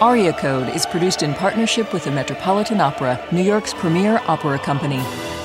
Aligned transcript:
Aria 0.00 0.34
Code 0.34 0.68
is 0.68 0.84
produced 0.84 1.22
in 1.22 1.32
partnership 1.32 1.90
with 1.94 2.04
the 2.04 2.10
Metropolitan 2.10 2.82
Opera, 2.82 3.18
New 3.32 3.42
York's 3.42 3.72
premier 3.72 4.20
opera 4.26 4.58
company. 4.58 5.02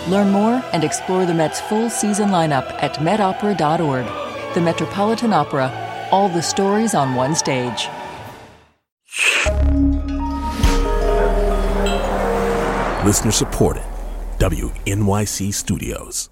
Learn 0.09 0.29
more 0.29 0.61
and 0.73 0.83
explore 0.83 1.25
the 1.25 1.33
Met's 1.33 1.61
full 1.61 1.89
season 1.89 2.31
lineup 2.31 2.69
at 2.83 2.95
metopera.org. 2.95 4.53
The 4.53 4.59
Metropolitan 4.59 5.31
Opera, 5.31 5.71
all 6.11 6.27
the 6.27 6.41
stories 6.41 6.93
on 6.93 7.15
one 7.15 7.33
stage. 7.33 7.87
Listener 13.05 13.31
supported. 13.31 13.83
WNYC 14.39 15.53
Studios. 15.53 16.29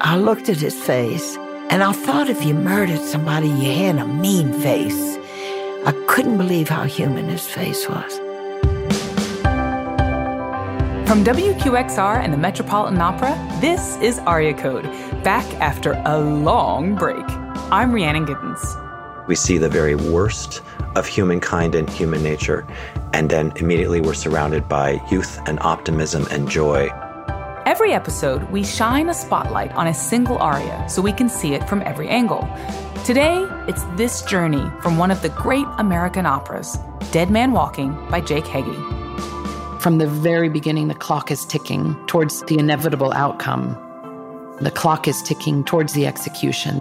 I 0.00 0.16
looked 0.16 0.48
at 0.48 0.58
his 0.58 0.74
face 0.74 1.36
and 1.72 1.82
I 1.82 1.90
thought 1.92 2.28
if 2.28 2.44
you 2.44 2.52
murdered 2.52 3.00
somebody, 3.00 3.48
you 3.48 3.72
had 3.72 3.96
a 3.96 4.06
mean 4.06 4.52
face. 4.60 5.16
I 5.86 5.92
couldn't 6.06 6.36
believe 6.36 6.68
how 6.68 6.84
human 6.84 7.30
his 7.30 7.46
face 7.46 7.88
was. 7.88 8.18
From 11.08 11.24
WQXR 11.24 12.18
and 12.18 12.30
the 12.30 12.36
Metropolitan 12.36 13.00
Opera, 13.00 13.32
this 13.62 13.96
is 14.02 14.18
Aria 14.18 14.52
Code, 14.52 14.84
back 15.24 15.46
after 15.62 15.94
a 16.04 16.20
long 16.20 16.94
break. 16.94 17.24
I'm 17.72 17.90
Rhiannon 17.94 18.26
Giddens. 18.26 19.26
We 19.26 19.34
see 19.34 19.56
the 19.56 19.70
very 19.70 19.94
worst 19.94 20.60
of 20.94 21.06
humankind 21.06 21.74
and 21.74 21.88
human 21.88 22.22
nature, 22.22 22.66
and 23.14 23.30
then 23.30 23.50
immediately 23.56 24.02
we're 24.02 24.12
surrounded 24.12 24.68
by 24.68 25.00
youth 25.10 25.40
and 25.46 25.58
optimism 25.60 26.26
and 26.30 26.50
joy. 26.50 26.90
Every 27.72 27.94
episode, 27.94 28.42
we 28.50 28.64
shine 28.64 29.08
a 29.08 29.14
spotlight 29.14 29.72
on 29.72 29.86
a 29.86 29.94
single 29.94 30.36
aria 30.36 30.86
so 30.90 31.00
we 31.00 31.10
can 31.10 31.30
see 31.30 31.54
it 31.54 31.66
from 31.66 31.80
every 31.86 32.06
angle. 32.06 32.46
Today, 33.02 33.46
it's 33.66 33.82
this 33.96 34.20
journey 34.20 34.70
from 34.82 34.98
one 34.98 35.10
of 35.10 35.22
the 35.22 35.30
great 35.30 35.64
American 35.78 36.26
operas, 36.26 36.76
Dead 37.12 37.30
Man 37.30 37.52
Walking 37.52 37.94
by 38.10 38.20
Jake 38.20 38.46
Heggie. 38.46 38.76
From 39.80 39.96
the 39.96 40.06
very 40.06 40.50
beginning, 40.50 40.88
the 40.88 40.94
clock 40.94 41.30
is 41.30 41.46
ticking 41.46 41.96
towards 42.06 42.42
the 42.42 42.58
inevitable 42.58 43.10
outcome. 43.14 43.70
The 44.60 44.70
clock 44.70 45.08
is 45.08 45.22
ticking 45.22 45.64
towards 45.64 45.94
the 45.94 46.06
execution. 46.06 46.78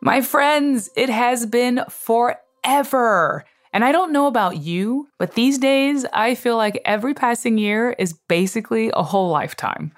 My 0.00 0.22
friends, 0.22 0.88
it 0.96 1.10
has 1.10 1.44
been 1.44 1.84
forever 1.90 2.40
forever. 2.66 3.44
And 3.72 3.84
I 3.84 3.92
don't 3.92 4.12
know 4.12 4.26
about 4.26 4.56
you, 4.56 5.08
but 5.18 5.34
these 5.34 5.58
days 5.58 6.06
I 6.12 6.34
feel 6.34 6.56
like 6.56 6.80
every 6.84 7.14
passing 7.14 7.58
year 7.58 7.94
is 7.98 8.14
basically 8.28 8.90
a 8.94 9.02
whole 9.02 9.28
lifetime. 9.28 9.92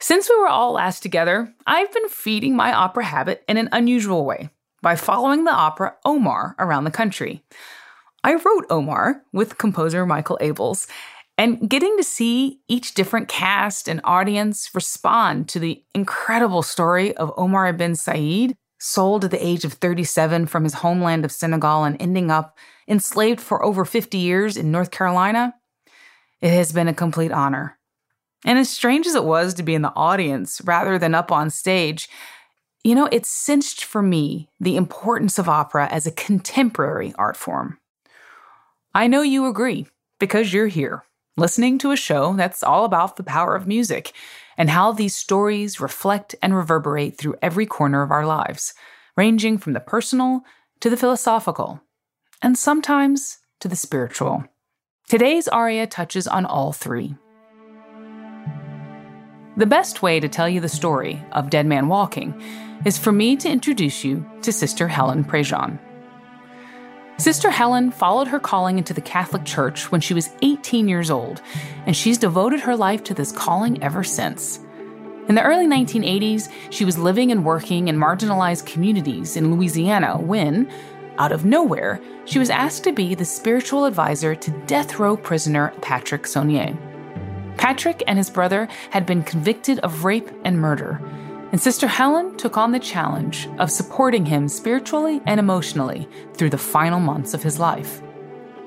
Since 0.00 0.28
we 0.28 0.38
were 0.38 0.48
all 0.48 0.72
last 0.72 1.02
together, 1.02 1.52
I've 1.66 1.92
been 1.92 2.08
feeding 2.08 2.54
my 2.54 2.72
opera 2.72 3.04
habit 3.04 3.42
in 3.48 3.56
an 3.56 3.70
unusual 3.72 4.26
way 4.26 4.50
by 4.82 4.94
following 4.96 5.44
the 5.44 5.52
opera 5.52 5.94
Omar 6.04 6.54
around 6.58 6.84
the 6.84 6.90
country. 6.90 7.42
I 8.22 8.34
wrote 8.34 8.66
Omar 8.68 9.22
with 9.32 9.58
composer 9.58 10.04
Michael 10.04 10.38
Abels, 10.42 10.86
and 11.38 11.68
getting 11.68 11.96
to 11.96 12.04
see 12.04 12.60
each 12.68 12.94
different 12.94 13.28
cast 13.28 13.88
and 13.88 14.00
audience 14.04 14.70
respond 14.74 15.48
to 15.50 15.58
the 15.58 15.82
incredible 15.94 16.62
story 16.62 17.16
of 17.16 17.32
Omar 17.36 17.68
ibn 17.68 17.94
Said 17.94 18.56
sold 18.78 19.24
at 19.24 19.30
the 19.30 19.44
age 19.44 19.64
of 19.64 19.74
37 19.74 20.46
from 20.46 20.64
his 20.64 20.74
homeland 20.74 21.24
of 21.24 21.32
Senegal 21.32 21.84
and 21.84 22.00
ending 22.00 22.30
up 22.30 22.56
enslaved 22.88 23.40
for 23.40 23.64
over 23.64 23.84
50 23.84 24.18
years 24.18 24.56
in 24.56 24.70
North 24.70 24.90
Carolina, 24.90 25.54
it 26.40 26.50
has 26.50 26.72
been 26.72 26.88
a 26.88 26.94
complete 26.94 27.32
honor. 27.32 27.78
And 28.44 28.58
as 28.58 28.70
strange 28.70 29.06
as 29.06 29.14
it 29.14 29.24
was 29.24 29.54
to 29.54 29.62
be 29.62 29.74
in 29.74 29.82
the 29.82 29.94
audience 29.96 30.60
rather 30.64 30.98
than 30.98 31.14
up 31.14 31.32
on 31.32 31.50
stage, 31.50 32.08
you 32.84 32.94
know, 32.94 33.08
it 33.10 33.26
cinched 33.26 33.84
for 33.84 34.02
me 34.02 34.48
the 34.60 34.76
importance 34.76 35.38
of 35.38 35.48
opera 35.48 35.88
as 35.90 36.06
a 36.06 36.12
contemporary 36.12 37.12
art 37.18 37.36
form. 37.36 37.78
I 38.94 39.08
know 39.08 39.22
you 39.22 39.46
agree 39.46 39.86
because 40.20 40.52
you're 40.52 40.68
here, 40.68 41.02
listening 41.36 41.78
to 41.78 41.90
a 41.90 41.96
show 41.96 42.34
that's 42.34 42.62
all 42.62 42.84
about 42.84 43.16
the 43.16 43.24
power 43.24 43.56
of 43.56 43.66
music 43.66 44.12
and 44.56 44.70
how 44.70 44.92
these 44.92 45.14
stories 45.14 45.80
reflect 45.80 46.34
and 46.42 46.54
reverberate 46.54 47.18
through 47.18 47.36
every 47.42 47.66
corner 47.66 48.02
of 48.02 48.10
our 48.10 48.26
lives, 48.26 48.74
ranging 49.16 49.58
from 49.58 49.72
the 49.72 49.80
personal 49.80 50.42
to 50.80 50.90
the 50.90 50.96
philosophical, 50.96 51.80
and 52.42 52.56
sometimes 52.58 53.38
to 53.60 53.68
the 53.68 53.76
spiritual. 53.76 54.44
Today's 55.08 55.48
aria 55.48 55.86
touches 55.86 56.26
on 56.26 56.44
all 56.44 56.72
three. 56.72 57.14
The 59.56 59.66
best 59.66 60.02
way 60.02 60.20
to 60.20 60.28
tell 60.28 60.48
you 60.48 60.60
the 60.60 60.68
story 60.68 61.22
of 61.32 61.48
Dead 61.48 61.64
Man 61.64 61.88
Walking 61.88 62.38
is 62.84 62.98
for 62.98 63.12
me 63.12 63.36
to 63.36 63.48
introduce 63.48 64.04
you 64.04 64.24
to 64.42 64.52
Sister 64.52 64.86
Helen 64.86 65.24
Prejean. 65.24 65.78
Sister 67.18 67.50
Helen 67.50 67.90
followed 67.90 68.28
her 68.28 68.38
calling 68.38 68.76
into 68.76 68.92
the 68.92 69.00
Catholic 69.00 69.44
Church 69.44 69.90
when 69.90 70.02
she 70.02 70.12
was 70.12 70.30
18 70.42 70.86
years 70.86 71.10
old, 71.10 71.40
and 71.86 71.96
she's 71.96 72.18
devoted 72.18 72.60
her 72.60 72.76
life 72.76 73.02
to 73.04 73.14
this 73.14 73.32
calling 73.32 73.82
ever 73.82 74.04
since. 74.04 74.60
In 75.26 75.34
the 75.34 75.42
early 75.42 75.66
1980s, 75.66 76.52
she 76.70 76.84
was 76.84 76.98
living 76.98 77.32
and 77.32 77.44
working 77.44 77.88
in 77.88 77.96
marginalized 77.96 78.66
communities 78.66 79.36
in 79.36 79.54
Louisiana 79.54 80.18
when, 80.18 80.70
out 81.16 81.32
of 81.32 81.46
nowhere, 81.46 82.00
she 82.26 82.38
was 82.38 82.50
asked 82.50 82.84
to 82.84 82.92
be 82.92 83.14
the 83.14 83.24
spiritual 83.24 83.86
advisor 83.86 84.34
to 84.34 84.50
death 84.66 84.98
row 84.98 85.16
prisoner 85.16 85.72
Patrick 85.80 86.26
Sonnier. 86.26 86.76
Patrick 87.56 88.02
and 88.06 88.18
his 88.18 88.28
brother 88.28 88.68
had 88.90 89.06
been 89.06 89.22
convicted 89.22 89.78
of 89.78 90.04
rape 90.04 90.30
and 90.44 90.60
murder, 90.60 91.00
and 91.56 91.62
Sister 91.62 91.86
Helen 91.86 92.36
took 92.36 92.58
on 92.58 92.72
the 92.72 92.78
challenge 92.78 93.48
of 93.58 93.70
supporting 93.70 94.26
him 94.26 94.46
spiritually 94.46 95.22
and 95.24 95.40
emotionally 95.40 96.06
through 96.34 96.50
the 96.50 96.58
final 96.58 97.00
months 97.00 97.32
of 97.32 97.42
his 97.42 97.58
life. 97.58 98.02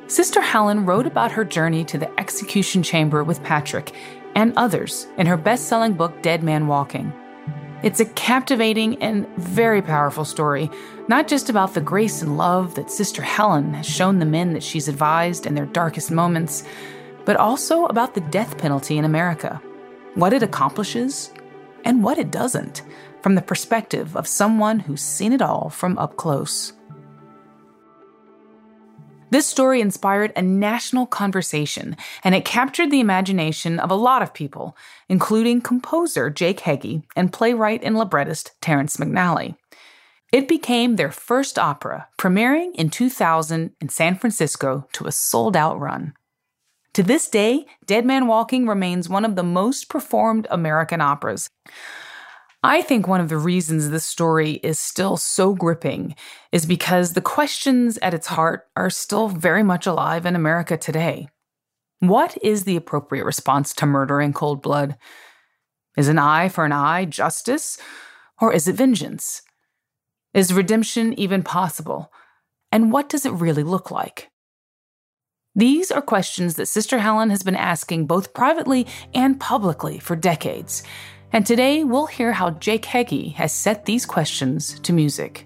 Sister 0.08 0.42
Helen 0.42 0.88
wrote 0.88 1.06
about 1.06 1.32
her 1.34 1.46
journey 1.46 1.86
to 1.86 2.00
the 2.00 2.10
execution 2.20 2.82
chamber 2.82 3.24
with 3.24 3.44
Patrick 3.44 3.94
and 4.34 4.58
others 4.58 5.06
in 5.20 5.28
her 5.28 5.38
best 5.38 5.68
selling 5.68 5.94
book, 5.94 6.20
Dead 6.24 6.42
Man 6.42 6.66
Walking. 6.66 7.14
It's 7.84 8.00
a 8.00 8.06
captivating 8.06 9.00
and 9.04 9.28
very 9.38 9.84
powerful 9.84 10.26
story, 10.26 10.72
not 11.08 11.28
just 11.28 11.48
about 11.48 11.76
the 11.76 11.82
grace 11.82 12.24
and 12.24 12.40
love 12.40 12.74
that 12.74 12.90
Sister 12.90 13.22
Helen 13.22 13.76
has 13.76 13.86
shown 13.86 14.18
the 14.18 14.26
men 14.26 14.54
that 14.54 14.64
she's 14.64 14.88
advised 14.88 15.46
in 15.46 15.54
their 15.54 15.68
darkest 15.68 16.10
moments, 16.10 16.64
but 17.24 17.36
also 17.38 17.86
about 17.86 18.16
the 18.16 18.22
death 18.22 18.58
penalty 18.58 18.98
in 18.98 19.06
America, 19.06 19.62
what 20.16 20.34
it 20.34 20.42
accomplishes, 20.42 21.32
and 21.86 22.04
what 22.04 22.18
it 22.18 22.32
doesn't, 22.32 22.82
from 23.22 23.36
the 23.36 23.42
perspective 23.42 24.16
of 24.16 24.28
someone 24.28 24.80
who's 24.80 25.02
seen 25.02 25.34
it 25.34 25.42
all 25.42 25.70
from 25.70 25.98
up 25.98 26.16
close. 26.16 26.74
This 29.32 29.46
story 29.46 29.80
inspired 29.80 30.34
a 30.36 30.42
national 30.42 31.06
conversation, 31.06 31.96
and 32.24 32.34
it 32.34 32.46
captured 32.46 32.90
the 32.90 33.00
imagination 33.00 33.80
of 33.80 33.92
a 33.92 33.96
lot 33.96 34.24
of 34.24 34.34
people, 34.34 34.76
including 35.08 35.62
composer 35.62 36.32
Jake 36.32 36.62
Heggie 36.62 37.04
and 37.16 37.32
playwright 37.32 37.84
and 37.84 37.96
librettist 37.96 38.54
Terrence 38.60 38.98
McNally. 38.98 39.56
It 40.32 40.48
became 40.48 40.96
their 40.96 41.12
first 41.12 41.60
opera, 41.60 42.08
premiering 42.18 42.74
in 42.76 42.90
2000 42.90 43.72
in 43.80 43.90
San 43.90 44.16
Francisco 44.16 44.88
to 44.94 45.06
a 45.06 45.12
sold 45.12 45.56
out 45.56 45.80
run. 45.80 46.14
To 46.94 47.04
this 47.04 47.30
day, 47.30 47.66
Dead 47.86 48.06
Man 48.06 48.28
Walking 48.28 48.68
remains 48.68 49.08
one 49.08 49.24
of 49.26 49.36
the 49.36 49.44
most 49.44 49.90
performed 49.90 50.48
American 50.50 51.02
operas. 51.02 51.50
I 52.64 52.82
think 52.82 53.08
one 53.08 53.22
of 53.22 53.30
the 53.30 53.38
reasons 53.38 53.90
this 53.90 54.04
story 54.04 54.54
is 54.64 54.80
still 54.80 55.16
so 55.16 55.54
gripping 55.54 56.16
is 56.52 56.66
because 56.66 57.14
the 57.14 57.22
questions 57.22 57.98
at 58.02 58.14
its 58.14 58.28
heart 58.28 58.68
are 58.76 58.90
still 58.90 59.30
very 59.30 59.64
much 59.64 59.88
alive 59.88 60.26
in 60.26 60.36
America 60.36 60.76
today. 60.76 61.30
What 62.00 62.38
is 62.42 62.64
the 62.64 62.76
appropriate 62.76 63.24
response 63.24 63.74
to 63.76 63.86
murder 63.86 64.20
in 64.20 64.34
cold 64.34 64.62
blood? 64.62 64.98
Is 65.96 66.08
an 66.08 66.20
eye 66.20 66.50
for 66.50 66.66
an 66.66 66.72
eye 66.72 67.06
justice, 67.06 67.78
or 68.42 68.52
is 68.52 68.68
it 68.68 68.76
vengeance? 68.76 69.42
Is 70.34 70.54
redemption 70.54 71.18
even 71.20 71.44
possible? 71.44 72.12
And 72.72 72.92
what 72.92 73.10
does 73.10 73.26
it 73.26 73.34
really 73.34 73.64
look 73.64 73.90
like? 73.92 74.30
These 75.60 75.92
are 75.92 76.02
questions 76.02 76.56
that 76.56 76.68
Sister 76.68 77.00
Helen 77.00 77.32
has 77.32 77.44
been 77.44 77.58
asking 77.58 78.06
both 78.06 78.34
privately 78.34 78.88
and 79.14 79.38
publicly 79.38 80.00
for 80.00 80.16
decades. 80.16 80.84
And 81.34 81.46
today 81.46 81.84
we'll 81.84 82.06
hear 82.06 82.32
how 82.32 82.52
Jake 82.52 82.86
Heggie 82.86 83.32
has 83.32 83.52
set 83.52 83.84
these 83.84 84.06
questions 84.06 84.80
to 84.80 84.94
music. 84.94 85.46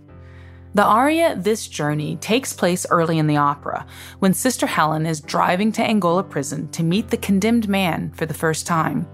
The 0.75 0.83
aria 0.83 1.35
This 1.35 1.67
Journey 1.67 2.17
takes 2.17 2.53
place 2.53 2.85
early 2.91 3.17
in 3.17 3.25
the 3.25 3.37
opera, 3.37 3.87
when 4.19 4.35
Sister 4.35 4.67
Helen 4.67 5.07
is 5.07 5.19
driving 5.19 5.71
to 5.71 5.81
Angola 5.81 6.23
prison 6.23 6.69
to 6.73 6.83
meet 6.83 7.07
the 7.07 7.17
condemned 7.17 7.67
man 7.67 8.11
for 8.11 8.27
the 8.27 8.35
first 8.35 8.67
time. 8.67 9.07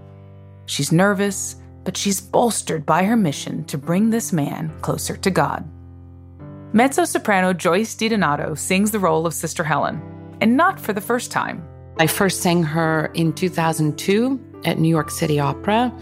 She's 0.66 0.92
nervous, 0.92 1.56
but 1.82 1.96
she's 1.96 2.20
bolstered 2.20 2.84
by 2.84 3.04
her 3.04 3.16
mission 3.16 3.64
to 3.64 3.78
bring 3.78 4.10
this 4.10 4.34
man 4.34 4.70
closer 4.82 5.16
to 5.16 5.30
God. 5.30 5.66
Mezzo 6.74 7.06
soprano 7.06 7.54
Joyce 7.54 7.94
DiDonato 7.94 8.58
sings 8.58 8.90
the 8.90 8.98
role 8.98 9.24
of 9.24 9.32
Sister 9.32 9.64
Helen, 9.64 10.02
and 10.40 10.56
not 10.56 10.80
for 10.80 10.92
the 10.92 11.00
first 11.00 11.30
time. 11.30 11.66
I 11.98 12.06
first 12.06 12.40
sang 12.40 12.62
her 12.62 13.10
in 13.14 13.32
2002 13.32 14.40
at 14.64 14.78
New 14.78 14.88
York 14.88 15.10
City 15.10 15.38
Opera. 15.38 15.92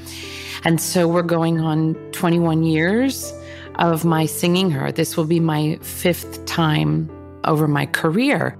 And 0.65 0.81
so 0.81 1.09
we're 1.09 1.23
going 1.23 1.61
on 1.61 1.95
21 2.13 2.65
years 2.65 3.33
of 3.77 4.05
my 4.05 4.27
singing 4.27 4.71
her. 4.71 4.93
This 4.93 5.17
will 5.17 5.25
be 5.25 5.41
my 5.41 5.79
fifth 5.83 6.45
time 6.47 7.11
over 7.45 7.69
my 7.69 7.87
career. 7.87 8.57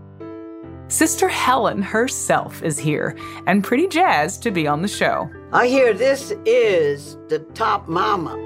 Sister 0.89 1.29
Helen 1.29 1.83
herself 1.83 2.63
is 2.63 2.79
here 2.79 3.15
and 3.47 3.63
pretty 3.63 3.87
jazzed 3.89 4.43
to 4.45 4.51
be 4.51 4.67
on 4.67 4.81
the 4.81 4.89
show. 4.89 5.29
I 5.53 5.67
hear 5.69 5.93
this 5.93 6.33
is 6.47 7.17
the 7.29 7.41
top 7.55 7.89
mama 7.89 8.37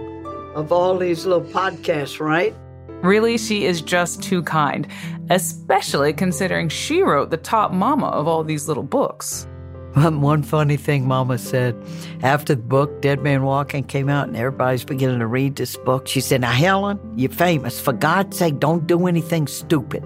of 0.55 0.73
all 0.73 0.99
these 0.99 1.25
little 1.25 1.46
podcasts, 1.46 2.19
right? 2.19 2.55
Really, 3.02 3.37
she 3.37 3.64
is 3.64 3.82
just 3.82 4.22
too 4.22 4.43
kind, 4.43 4.87
especially 5.31 6.12
considering 6.12 6.69
she 6.69 7.02
wrote 7.02 7.31
the 7.31 7.37
top 7.37 7.72
mama 7.72 8.06
of 8.06 8.28
all 8.28 8.44
these 8.44 8.69
little 8.69 8.82
books. 8.82 9.46
One 9.94 10.43
funny 10.43 10.78
thing 10.78 11.06
Mama 11.06 11.37
said 11.37 11.76
after 12.22 12.54
the 12.54 12.62
book 12.62 13.02
Dead 13.02 13.22
Man 13.22 13.43
Walking 13.43 13.84
came 13.84 14.08
out 14.08 14.26
and 14.26 14.37
everybody's 14.37 14.84
beginning 14.84 15.19
to 15.19 15.26
read 15.26 15.56
this 15.56 15.76
book, 15.76 16.08
she 16.08 16.20
said, 16.20 16.40
Now, 16.40 16.52
Helen, 16.52 16.99
you're 17.14 17.31
famous. 17.31 17.78
For 17.78 17.93
God's 17.93 18.38
sake, 18.38 18.58
don't 18.58 18.87
do 18.87 19.06
anything 19.06 19.46
stupid. 19.46 20.02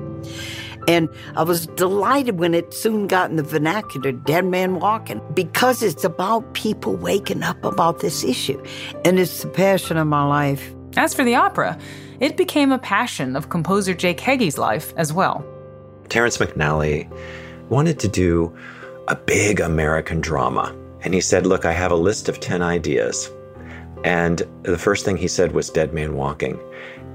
And 0.88 1.08
I 1.36 1.44
was 1.44 1.66
delighted 1.68 2.38
when 2.38 2.54
it 2.54 2.72
soon 2.74 3.06
got 3.06 3.30
in 3.30 3.36
the 3.36 3.42
vernacular, 3.42 4.10
Dead 4.10 4.44
Man 4.44 4.80
Walking, 4.80 5.20
because 5.34 5.82
it's 5.82 6.04
about 6.04 6.54
people 6.54 6.96
waking 6.96 7.42
up 7.42 7.62
about 7.64 8.00
this 8.00 8.24
issue. 8.24 8.60
And 9.04 9.20
it's 9.20 9.42
the 9.42 9.48
passion 9.48 9.98
of 9.98 10.06
my 10.08 10.24
life. 10.24 10.74
As 10.96 11.14
for 11.14 11.24
the 11.24 11.34
opera, 11.34 11.78
it 12.20 12.36
became 12.36 12.72
a 12.72 12.78
passion 12.78 13.36
of 13.36 13.50
composer 13.50 13.94
Jake 13.94 14.20
Heggie's 14.20 14.58
life 14.58 14.94
as 14.96 15.12
well. 15.12 15.44
Terrence 16.08 16.38
McNally 16.38 17.10
wanted 17.68 17.98
to 18.00 18.08
do 18.08 18.56
a 19.08 19.16
big 19.16 19.60
American 19.60 20.20
drama. 20.20 20.74
And 21.02 21.14
he 21.14 21.20
said, 21.20 21.46
Look, 21.46 21.64
I 21.64 21.72
have 21.72 21.92
a 21.92 21.96
list 21.96 22.28
of 22.28 22.40
10 22.40 22.62
ideas. 22.62 23.30
And 24.04 24.42
the 24.62 24.78
first 24.78 25.04
thing 25.04 25.16
he 25.16 25.28
said 25.28 25.52
was 25.52 25.70
Dead 25.70 25.92
Man 25.92 26.14
Walking. 26.14 26.58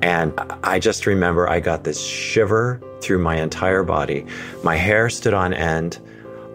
And 0.02 0.34
I 0.64 0.80
just 0.80 1.06
remember 1.06 1.50
I 1.50 1.60
got 1.60 1.84
this 1.84 2.04
shiver 2.04 2.82
through 3.02 3.20
my 3.20 3.36
entire 3.36 3.84
body. 3.84 4.26
My 4.64 4.76
hair 4.76 5.10
stood 5.10 5.34
on 5.34 5.54
end. 5.54 6.00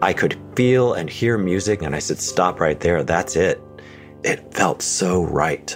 I 0.01 0.13
could 0.13 0.37
feel 0.55 0.93
and 0.93 1.09
hear 1.09 1.37
music, 1.37 1.81
and 1.81 1.95
I 1.95 1.99
said, 1.99 2.19
Stop 2.19 2.59
right 2.59 2.79
there. 2.79 3.03
That's 3.03 3.35
it. 3.35 3.61
It 4.23 4.53
felt 4.53 4.81
so 4.81 5.23
right. 5.23 5.75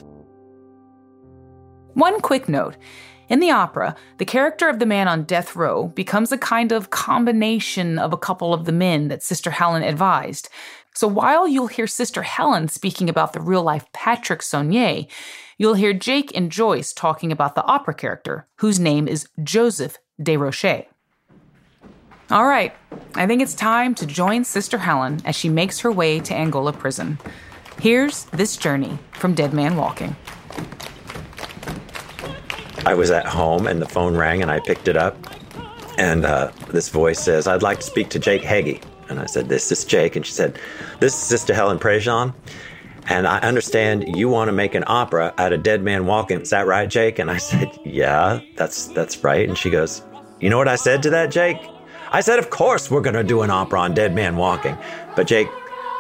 One 1.94 2.22
quick 2.22 2.48
note 2.48 2.78
in 3.32 3.40
the 3.40 3.52
opera, 3.52 3.96
the 4.18 4.26
character 4.26 4.68
of 4.68 4.80
the 4.80 4.86
man 4.86 5.08
on 5.08 5.24
death 5.24 5.56
row 5.56 5.88
becomes 5.88 6.34
a 6.34 6.38
kind 6.38 6.74
of 6.74 6.90
combination 6.90 7.98
of 7.98 8.12
a 8.12 8.18
couple 8.18 8.54
of 8.54 8.66
the 8.66 8.74
men 8.74 9.08
that 9.08 9.24
Sister 9.24 9.52
Helen 9.52 9.84
advised. 9.84 10.50
So 10.94 11.08
while 11.08 11.48
you'll 11.48 11.68
hear 11.68 11.88
Sister 11.88 12.24
Helen 12.24 12.68
speaking 12.68 13.10
about 13.10 13.32
the 13.32 13.40
real 13.40 13.64
life 13.64 13.86
Patrick 13.94 14.42
Sonnier, 14.42 15.08
you'll 15.58 15.76
hear 15.76 15.94
Jake 15.94 16.36
and 16.36 16.52
Joyce 16.52 16.92
talking 16.92 17.32
about 17.32 17.56
the 17.56 17.64
opera 17.64 17.94
character, 17.94 18.48
whose 18.58 18.82
name 18.82 19.08
is 19.08 19.30
Joseph 19.42 19.98
De 20.22 20.36
Rocher. 20.36 20.84
All 22.30 22.46
right, 22.46 22.74
I 23.16 23.28
think 23.28 23.42
it's 23.42 23.54
time 23.54 23.96
to 23.96 24.06
join 24.06 24.44
Sister 24.44 24.78
Helen 24.78 25.22
as 25.24 25.38
she 25.38 25.48
makes 25.48 25.80
her 25.80 25.92
way 25.92 26.20
to 26.20 26.36
Angola 26.36 26.74
prison. 26.74 27.18
Here's 27.80 28.26
this 28.26 28.58
journey 28.58 29.00
from 29.14 29.36
Dead 29.36 29.54
Man 29.54 29.78
Walking. 29.78 30.18
I 32.86 32.96
was 32.96 33.12
at 33.12 33.26
home 33.26 33.68
and 33.68 33.82
the 33.82 33.88
phone 33.88 34.16
rang 34.18 34.42
and 34.42 34.50
I 34.50 34.60
picked 34.60 34.88
it 34.88 34.98
up. 34.98 35.16
And 35.98 36.26
uh, 36.26 36.52
this 36.70 36.90
voice 36.90 37.20
says, 37.20 37.48
I'd 37.48 37.62
like 37.62 37.80
to 37.80 37.86
speak 37.86 38.10
to 38.10 38.20
Jake 38.20 38.42
Heggie. 38.42 38.82
And 39.10 39.20
I 39.20 39.26
said, 39.26 39.50
This 39.50 39.72
is 39.72 39.86
Jake. 39.86 40.16
And 40.16 40.26
she 40.26 40.32
said, 40.32 40.58
This 41.00 41.14
is 41.14 41.20
Sister 41.20 41.54
Helen 41.54 41.80
Prejean. 41.80 42.34
And 43.08 43.28
I 43.28 43.40
understand 43.40 44.16
you 44.16 44.30
want 44.30 44.48
to 44.48 44.52
make 44.52 44.74
an 44.74 44.84
opera 44.88 45.34
out 45.38 45.54
of 45.54 45.64
Dead 45.64 45.84
Man 45.84 46.06
Walking. 46.06 46.42
Is 46.42 46.52
that 46.52 46.66
right, 46.66 46.90
Jake? 46.90 47.20
And 47.20 47.30
I 47.30 47.38
said, 47.38 47.70
Yeah, 47.84 48.40
that's 48.56 48.88
that's 48.88 49.24
right. 49.24 49.48
And 49.48 49.58
she 49.58 49.70
goes, 49.70 50.02
You 50.40 50.50
know 50.50 50.58
what 50.58 50.68
I 50.68 50.76
said 50.76 51.04
to 51.04 51.10
that, 51.12 51.30
Jake? 51.30 51.58
I 52.12 52.22
said, 52.22 52.40
Of 52.40 52.50
course 52.50 52.90
we're 52.90 53.02
gonna 53.02 53.24
do 53.24 53.42
an 53.42 53.52
opera 53.52 53.82
on 53.82 53.94
Dead 53.94 54.16
Man 54.16 54.38
Walking. 54.38 54.78
But 55.16 55.28
Jake, 55.28 55.50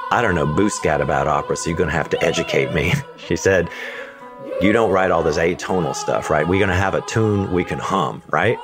I 0.09 0.21
don't 0.21 0.35
know 0.35 0.47
booscat 0.47 1.01
about 1.01 1.27
opera, 1.27 1.57
so 1.57 1.69
you're 1.69 1.77
gonna 1.77 1.91
have 1.91 2.09
to 2.11 2.23
educate 2.23 2.73
me. 2.73 2.93
she 3.17 3.35
said, 3.35 3.69
You 4.61 4.71
don't 4.71 4.91
write 4.91 5.09
all 5.09 5.23
this 5.23 5.37
atonal 5.37 5.95
stuff, 5.95 6.29
right? 6.29 6.47
We're 6.47 6.59
gonna 6.59 6.75
have 6.75 6.93
a 6.93 7.01
tune 7.01 7.51
we 7.51 7.63
can 7.63 7.79
hum, 7.79 8.21
right? 8.29 8.59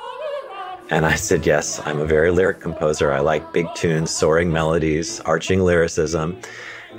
And 0.90 1.04
I 1.04 1.16
said, 1.16 1.44
Yes, 1.44 1.80
I'm 1.84 1.98
a 1.98 2.06
very 2.06 2.30
lyric 2.30 2.60
composer. 2.60 3.12
I 3.12 3.18
like 3.18 3.52
big 3.52 3.66
tunes, 3.74 4.10
soaring 4.10 4.52
melodies, 4.52 5.20
arching 5.20 5.60
lyricism. 5.60 6.40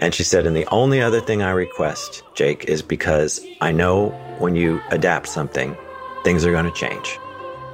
And 0.01 0.13
she 0.13 0.24
said, 0.24 0.46
And 0.46 0.56
the 0.56 0.68
only 0.68 1.01
other 1.01 1.22
thing 1.22 1.42
I 1.42 1.51
request, 1.51 2.24
Jake, 2.36 2.66
is 2.66 2.81
because 2.81 3.40
I 3.62 3.72
know 3.72 4.10
when 4.38 4.56
you 4.56 4.81
adapt 4.92 5.28
something, 5.28 5.75
things 6.24 6.46
are 6.46 6.51
going 6.51 6.66
to 6.66 6.72
change. 6.72 7.18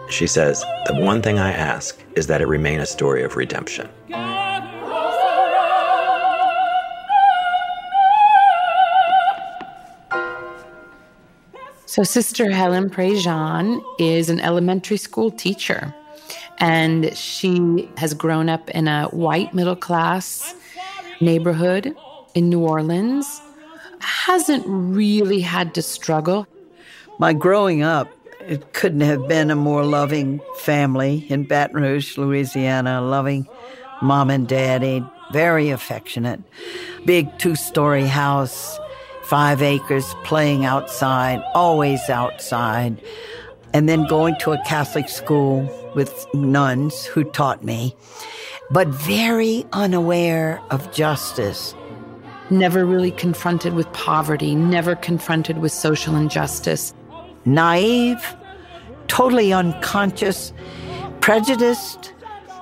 She 0.09 0.27
says, 0.27 0.63
The 0.85 0.95
one 0.95 1.21
thing 1.21 1.39
I 1.39 1.51
ask 1.51 2.01
is 2.15 2.27
that 2.27 2.39
it 2.39 2.47
remain 2.47 2.79
a 2.79 2.85
story 2.85 3.23
of 3.23 3.35
redemption. 3.35 3.89
So, 11.95 12.03
Sister 12.03 12.51
Helen 12.51 12.89
Prejean 12.89 13.81
is 13.99 14.29
an 14.29 14.41
elementary 14.41 14.97
school 14.97 15.31
teacher, 15.31 15.95
and 16.57 17.15
she 17.15 17.89
has 17.95 18.13
grown 18.13 18.49
up 18.49 18.69
in 18.71 18.89
a 18.89 19.05
white 19.11 19.53
middle 19.53 19.77
class 19.77 20.53
neighborhood 21.21 21.95
in 22.33 22.49
New 22.49 22.59
Orleans. 22.59 23.39
Hasn't 24.01 24.65
really 24.67 25.39
had 25.39 25.73
to 25.75 25.81
struggle. 25.81 26.45
My 27.17 27.31
growing 27.31 27.81
up, 27.81 28.09
it 28.45 28.73
couldn't 28.73 28.99
have 28.99 29.29
been 29.29 29.49
a 29.49 29.55
more 29.55 29.85
loving 29.85 30.41
family 30.57 31.25
in 31.29 31.45
Baton 31.45 31.81
Rouge, 31.81 32.17
Louisiana, 32.17 32.99
loving 32.99 33.47
mom 34.01 34.29
and 34.29 34.49
daddy, 34.49 35.01
very 35.31 35.69
affectionate. 35.69 36.41
Big 37.05 37.37
two 37.37 37.55
story 37.55 38.05
house, 38.05 38.77
five 39.25 39.61
acres, 39.61 40.15
playing 40.23 40.65
outside, 40.65 41.43
always 41.53 42.09
outside. 42.09 43.01
And 43.73 43.89
then 43.89 44.05
going 44.07 44.35
to 44.41 44.51
a 44.51 44.63
Catholic 44.65 45.09
school 45.09 45.69
with 45.95 46.25
nuns 46.33 47.05
who 47.05 47.23
taught 47.23 47.63
me, 47.63 47.95
but 48.71 48.87
very 48.87 49.65
unaware 49.73 50.61
of 50.69 50.91
justice. 50.93 51.73
Never 52.49 52.85
really 52.85 53.11
confronted 53.11 53.73
with 53.73 53.91
poverty, 53.93 54.55
never 54.55 54.95
confronted 54.95 55.57
with 55.57 55.71
social 55.71 56.15
injustice. 56.15 56.93
Naive, 57.45 58.35
totally 59.07 59.51
unconscious, 59.51 60.53
prejudiced, 61.21 62.13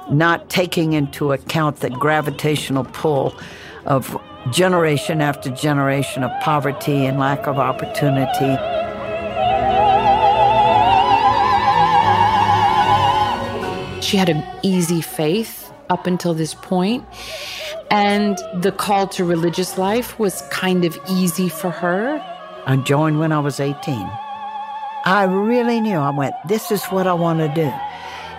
not 0.10 0.50
taking 0.50 0.94
into 0.94 1.32
account 1.34 1.78
the 1.78 1.90
gravitational 1.90 2.86
pull 2.86 3.36
of 3.86 4.18
generation 4.52 5.22
after 5.22 5.50
generation 5.50 6.24
of 6.24 6.32
poverty 6.42 7.06
and 7.06 7.20
lack 7.20 7.48
of 7.48 7.58
opportunity. 7.58 8.58
She 14.02 14.18
had 14.18 14.30
an 14.30 14.44
easy 14.62 15.02
faith 15.02 15.72
up 15.90 16.08
until 16.08 16.34
this 16.34 16.54
point, 16.54 17.06
and 17.90 18.38
the 18.56 18.72
call 18.72 19.08
to 19.08 19.24
religious 19.24 19.78
life 19.78 20.20
was 20.20 20.42
kind 20.52 20.86
of 20.86 20.98
easy 21.10 21.50
for 21.50 21.70
her. 21.70 22.22
I 22.66 22.76
joined 22.78 23.20
when 23.20 23.32
I 23.32 23.40
was 23.40 23.60
18. 23.60 24.10
I 25.06 25.24
really 25.24 25.82
knew. 25.82 25.98
I 25.98 26.10
went, 26.12 26.34
this 26.48 26.72
is 26.72 26.84
what 26.86 27.08
I 27.08 27.14
want 27.14 27.40
to 27.40 27.50
do. 27.50 27.72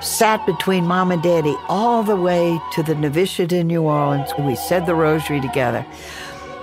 Sat 0.05 0.45
between 0.45 0.87
mom 0.87 1.11
and 1.11 1.23
daddy 1.23 1.57
all 1.67 2.03
the 2.03 2.15
way 2.15 2.61
to 2.75 2.83
the 2.83 2.95
novitiate 2.95 3.53
in 3.53 3.69
New 3.69 3.83
Orleans. 3.83 4.31
We 4.39 4.55
said 4.55 4.85
the 4.85 4.95
rosary 4.95 5.41
together, 5.41 5.85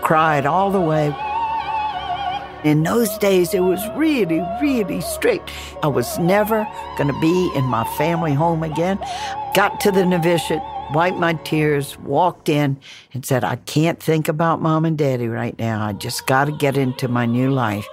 cried 0.03 0.45
all 0.45 0.69
the 0.69 0.79
way. 0.79 1.07
In 2.63 2.83
those 2.83 3.17
days, 3.17 3.55
it 3.55 3.61
was 3.61 3.81
really, 3.95 4.45
really 4.61 5.01
strict. 5.01 5.49
I 5.81 5.87
was 5.87 6.19
never 6.19 6.67
going 6.99 7.07
to 7.07 7.19
be 7.19 7.51
in 7.55 7.65
my 7.65 7.83
family 7.97 8.35
home 8.35 8.61
again. 8.61 8.99
Got 9.55 9.79
to 9.81 9.91
the 9.91 10.05
novitiate, 10.05 10.61
wiped 10.93 11.17
my 11.17 11.33
tears, 11.33 11.97
walked 11.99 12.49
in, 12.49 12.77
and 13.13 13.25
said, 13.25 13.43
I 13.43 13.57
can't 13.57 13.99
think 13.99 14.27
about 14.27 14.61
mom 14.61 14.85
and 14.85 14.97
daddy 14.97 15.27
right 15.27 15.57
now. 15.57 15.85
I 15.85 15.93
just 15.93 16.27
got 16.27 16.45
to 16.45 16.51
get 16.51 16.77
into 16.77 17.07
my 17.07 17.25
new 17.25 17.51
life. 17.51 17.87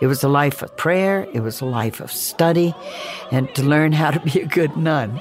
It 0.00 0.06
was 0.06 0.22
a 0.22 0.28
life 0.28 0.62
of 0.62 0.76
prayer, 0.76 1.26
it 1.32 1.40
was 1.40 1.60
a 1.60 1.66
life 1.66 2.00
of 2.00 2.10
study, 2.10 2.74
and 3.30 3.52
to 3.54 3.62
learn 3.62 3.92
how 3.92 4.10
to 4.10 4.20
be 4.20 4.40
a 4.40 4.46
good 4.46 4.76
nun. 4.76 5.20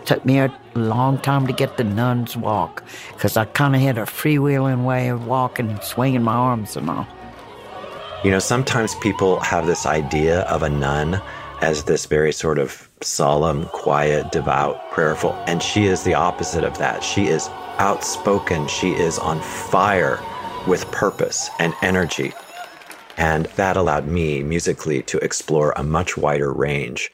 It 0.00 0.06
took 0.06 0.24
me 0.24 0.38
a 0.38 0.54
long 0.74 1.18
time 1.18 1.46
to 1.46 1.52
get 1.52 1.76
the 1.76 1.84
nun's 1.84 2.36
walk 2.36 2.84
because 3.12 3.36
I 3.36 3.46
kind 3.46 3.74
of 3.74 3.80
had 3.80 3.98
a 3.98 4.02
freewheeling 4.02 4.84
way 4.84 5.08
of 5.08 5.26
walking 5.26 5.70
and 5.70 5.82
swinging 5.82 6.22
my 6.22 6.34
arms 6.34 6.76
and 6.76 6.90
all. 6.90 7.06
You 8.22 8.30
know, 8.30 8.38
sometimes 8.38 8.94
people 8.96 9.40
have 9.40 9.66
this 9.66 9.86
idea 9.86 10.40
of 10.42 10.62
a 10.62 10.70
nun 10.70 11.20
as 11.60 11.84
this 11.84 12.06
very 12.06 12.32
sort 12.32 12.58
of 12.58 12.83
solemn, 13.04 13.66
quiet, 13.66 14.32
devout, 14.32 14.90
prayerful, 14.90 15.32
and 15.46 15.62
she 15.62 15.84
is 15.84 16.02
the 16.02 16.14
opposite 16.14 16.64
of 16.64 16.78
that. 16.78 17.02
She 17.04 17.26
is 17.26 17.48
outspoken, 17.78 18.66
she 18.68 18.92
is 18.92 19.18
on 19.18 19.40
fire 19.40 20.20
with 20.66 20.90
purpose 20.90 21.50
and 21.58 21.74
energy. 21.82 22.32
And 23.16 23.46
that 23.56 23.76
allowed 23.76 24.08
me 24.08 24.42
musically 24.42 25.02
to 25.04 25.18
explore 25.18 25.72
a 25.76 25.82
much 25.82 26.16
wider 26.16 26.52
range. 26.52 27.12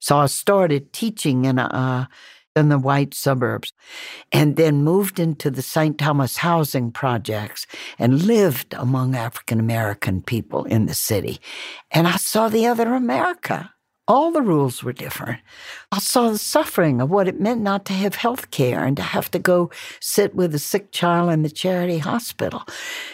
So 0.00 0.18
I 0.18 0.26
started 0.26 0.92
teaching 0.92 1.46
in 1.46 1.58
uh, 1.58 2.06
in 2.56 2.68
the 2.68 2.78
white 2.78 3.14
suburbs 3.14 3.72
and 4.30 4.56
then 4.56 4.84
moved 4.84 5.18
into 5.18 5.50
the 5.50 5.62
St. 5.62 5.98
Thomas 5.98 6.36
housing 6.38 6.92
projects 6.92 7.66
and 7.98 8.26
lived 8.26 8.74
among 8.74 9.14
African 9.14 9.58
American 9.58 10.22
people 10.22 10.64
in 10.64 10.86
the 10.86 10.94
city. 10.94 11.40
And 11.90 12.06
I 12.06 12.16
saw 12.16 12.48
the 12.48 12.66
other 12.66 12.94
America. 12.94 13.73
All 14.06 14.32
the 14.32 14.42
rules 14.42 14.84
were 14.84 14.92
different. 14.92 15.40
I 15.90 15.98
saw 15.98 16.28
the 16.28 16.36
suffering 16.36 17.00
of 17.00 17.08
what 17.08 17.26
it 17.26 17.40
meant 17.40 17.62
not 17.62 17.86
to 17.86 17.94
have 17.94 18.16
health 18.16 18.50
care 18.50 18.84
and 18.84 18.98
to 18.98 19.02
have 19.02 19.30
to 19.30 19.38
go 19.38 19.70
sit 19.98 20.34
with 20.34 20.54
a 20.54 20.58
sick 20.58 20.92
child 20.92 21.30
in 21.30 21.42
the 21.42 21.48
charity 21.48 21.96
hospital 21.96 22.64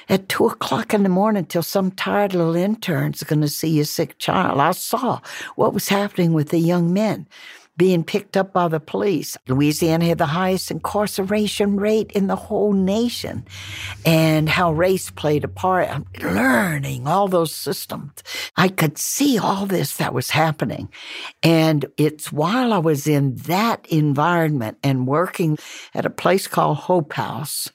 at 0.09 0.28
two 0.28 0.47
o'clock 0.47 0.92
in 0.92 1.04
the 1.04 1.09
morning 1.09 1.44
till 1.44 1.62
some 1.62 1.92
tired 1.92 2.35
little 2.35 2.56
intern's 2.56 3.23
going 3.23 3.40
to 3.40 3.49
see 3.49 3.78
a 3.78 3.85
sick 3.85 4.18
child. 4.18 4.59
I 4.59 4.73
saw 4.73 5.20
what 5.54 5.75
was 5.75 5.88
happening 5.88 6.32
with 6.32 6.49
the 6.49 6.59
young 6.59 6.92
men 6.92 7.28
being 7.80 8.04
picked 8.04 8.37
up 8.37 8.52
by 8.52 8.68
the 8.68 8.78
police. 8.78 9.38
Louisiana 9.49 10.04
had 10.04 10.18
the 10.18 10.26
highest 10.26 10.70
incarceration 10.70 11.78
rate 11.78 12.12
in 12.12 12.26
the 12.26 12.37
whole 12.37 12.75
nation, 12.75 13.46
and 14.04 14.50
how 14.50 14.70
race 14.70 15.10
played 15.10 15.44
a 15.44 15.49
part. 15.49 15.88
I'm 15.88 16.04
learning 16.20 17.06
all 17.06 17.26
those 17.26 17.54
systems. 17.54 18.12
I 18.54 18.68
could 18.68 18.99
see 18.99 19.38
all 19.38 19.64
this 19.64 19.96
that 19.96 20.12
was 20.12 20.28
happening. 20.28 20.90
And 21.42 21.87
it's 21.96 22.30
while 22.30 22.75
I 22.75 22.78
was 22.78 23.06
in 23.06 23.37
that 23.46 23.87
environment 23.87 24.76
and 24.82 25.06
working 25.06 25.56
at 25.94 26.04
a 26.04 26.10
place 26.10 26.46
called 26.46 26.76
Hope 26.76 27.14
House 27.14 27.70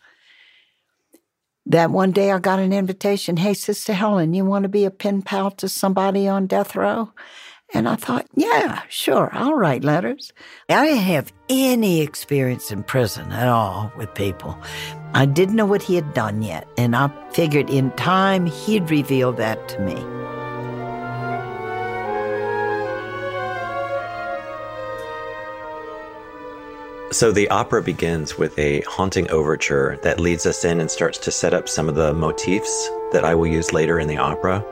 that 1.65 1.89
one 1.89 2.12
day 2.12 2.31
I 2.31 2.38
got 2.38 2.59
an 2.59 2.71
invitation. 2.71 3.38
Hey, 3.38 3.55
Sister 3.55 3.93
Helen, 3.93 4.35
you 4.35 4.45
want 4.45 4.63
to 4.63 4.69
be 4.69 4.85
a 4.85 4.91
pen 4.91 5.24
pal 5.24 5.50
to 5.53 5.67
somebody 5.67 6.27
on 6.27 6.45
death 6.45 6.75
row? 6.75 7.12
And 7.74 7.89
I 7.89 7.95
thought, 7.95 8.27
yeah, 8.36 8.84
sure, 8.89 9.29
I'll 9.34 9.55
write 9.55 9.84
letters. 9.84 10.31
I 10.69 10.86
didn't 10.86 11.00
have 11.00 11.34
any 11.50 12.01
experience 12.01 12.72
in 12.72 12.84
prison 12.84 13.31
at 13.31 13.48
all 13.48 13.91
with 13.98 14.13
people. 14.13 14.57
I 15.13 15.25
didn't 15.25 15.55
know 15.55 15.65
what 15.65 15.81
he 15.81 15.95
had 15.95 16.13
done 16.13 16.41
yet, 16.41 16.67
and 16.77 16.95
I 16.95 17.10
figured 17.31 17.69
in 17.69 17.91
time 17.91 18.45
he'd 18.45 18.89
reveal 18.89 19.34
that 19.34 19.67
to 19.69 19.79
me. 19.79 19.95
So 27.12 27.31
the 27.31 27.48
opera 27.50 27.81
begins 27.81 28.38
with 28.38 28.57
a 28.60 28.81
haunting 28.81 29.29
overture 29.31 29.98
that 30.03 30.19
leads 30.19 30.45
us 30.45 30.65
in 30.65 30.81
and 30.81 30.91
starts 30.91 31.17
to 31.19 31.31
set 31.31 31.53
up 31.53 31.69
some 31.69 31.88
of 31.88 31.95
the 31.95 32.13
motifs 32.13 32.89
that 33.13 33.24
I 33.24 33.36
will 33.36 33.48
use 33.48 33.72
later 33.72 34.00
in 34.00 34.07
the 34.07 34.17
opera. 34.17 34.65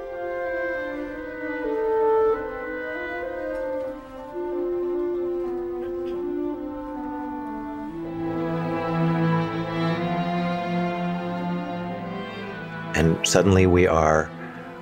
And 12.96 13.26
suddenly 13.28 13.66
we 13.66 13.88
are 13.88 14.30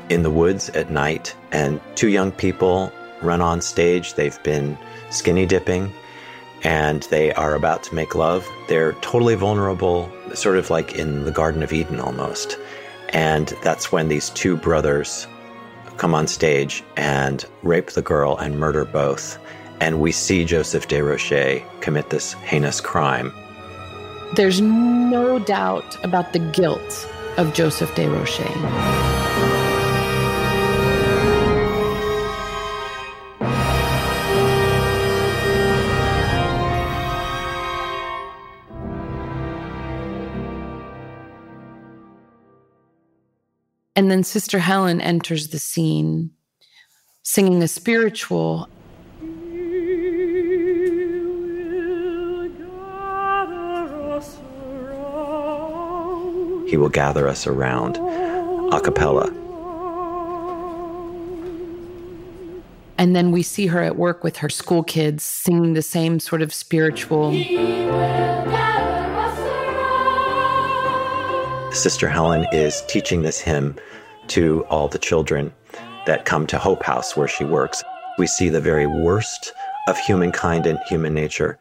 in 0.10 0.24
the 0.24 0.30
woods 0.30 0.70
at 0.70 0.91
night, 0.91 1.36
and 1.51 1.80
two 1.96 2.10
young 2.10 2.32
people 2.32 2.91
run 3.22 3.41
on 3.41 3.62
stage. 3.62 4.15
They've 4.15 4.41
been 4.44 4.77
skinny 5.10 5.46
dipping 5.46 5.94
and 6.63 7.03
they 7.03 7.34
are 7.34 7.56
about 7.56 7.84
to 7.84 7.96
make 7.96 8.15
love. 8.15 8.48
They're 8.68 8.94
totally 8.94 9.36
vulnerable, 9.36 10.12
sort 10.34 10.58
of 10.58 10.70
like 10.70 10.96
in 10.96 11.25
the 11.25 11.32
Garden 11.32 11.63
of 11.63 11.74
Eden 11.74 12.00
almost. 12.00 12.58
And 13.10 13.48
that's 13.63 13.91
when 13.91 14.08
these 14.08 14.30
two 14.30 14.58
brothers 14.58 15.27
come 15.98 16.13
on 16.13 16.27
stage 16.27 16.84
and 16.98 17.46
rape 17.63 17.91
the 17.91 18.01
girl 18.01 18.38
and 18.38 18.60
murder 18.60 18.86
both. 18.86 19.38
And 19.80 20.00
we 20.00 20.12
see 20.12 20.46
Joseph 20.46 20.88
De 20.88 21.01
Rocher 21.01 21.62
commit 21.80 22.10
this 22.10 22.34
heinous 22.34 22.80
crime. 22.80 23.34
There's 24.36 24.62
no 24.62 25.39
doubt 25.39 25.98
about 26.06 26.34
the 26.34 26.39
guilt 26.39 27.11
of 27.38 27.54
Joseph 27.54 27.94
de 27.96 28.06
Desrochers. 28.06 29.02
And 43.96 44.10
then 44.10 44.24
Sister 44.24 44.58
Helen 44.58 45.00
enters 45.00 45.50
the 45.50 45.60
scene 45.60 46.32
singing 47.24 47.62
a 47.62 47.68
spiritual 47.68 48.68
He 56.72 56.78
will 56.78 56.88
gather 56.88 57.28
us 57.28 57.48
around. 57.48 57.98
A 58.74 58.80
cappella. 58.80 59.28
And 62.98 63.13
then 63.13 63.34
we 63.34 63.44
see 63.44 63.68
her 63.68 63.84
at 63.84 63.98
work 63.98 64.24
with 64.24 64.38
her 64.38 64.48
school 64.48 64.82
kids 64.82 65.22
singing 65.22 65.74
the 65.74 65.82
same 65.82 66.22
sort 66.22 66.42
of 66.42 66.54
spiritual. 66.54 67.34
Sister 71.74 72.08
Helen 72.08 72.48
is 72.54 72.84
teaching 72.88 73.24
this 73.24 73.42
hymn 73.42 73.75
to 74.28 74.63
all 74.70 74.88
the 74.88 74.98
children 74.98 75.51
that 76.06 76.24
come 76.24 76.48
to 76.48 76.58
Hope 76.58 76.84
House 76.84 77.18
where 77.18 77.28
she 77.28 77.44
works. 77.44 77.84
We 78.18 78.28
see 78.28 78.48
the 78.48 78.62
very 78.62 78.88
worst 78.88 79.51
of 79.90 79.98
humankind 79.98 80.66
and 80.66 80.80
human 80.88 81.13
nature. 81.13 81.60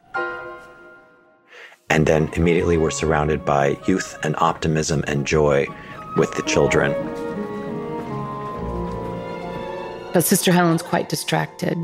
And 1.91 2.05
then 2.05 2.29
immediately 2.37 2.77
we're 2.77 2.89
surrounded 2.89 3.43
by 3.43 3.77
youth 3.85 4.17
and 4.23 4.33
optimism 4.37 5.03
and 5.07 5.27
joy 5.27 5.67
with 6.15 6.33
the 6.35 6.41
children. 6.43 6.93
But 10.13 10.23
Sister 10.23 10.53
Helen's 10.53 10.81
quite 10.81 11.09
distracted. 11.09 11.77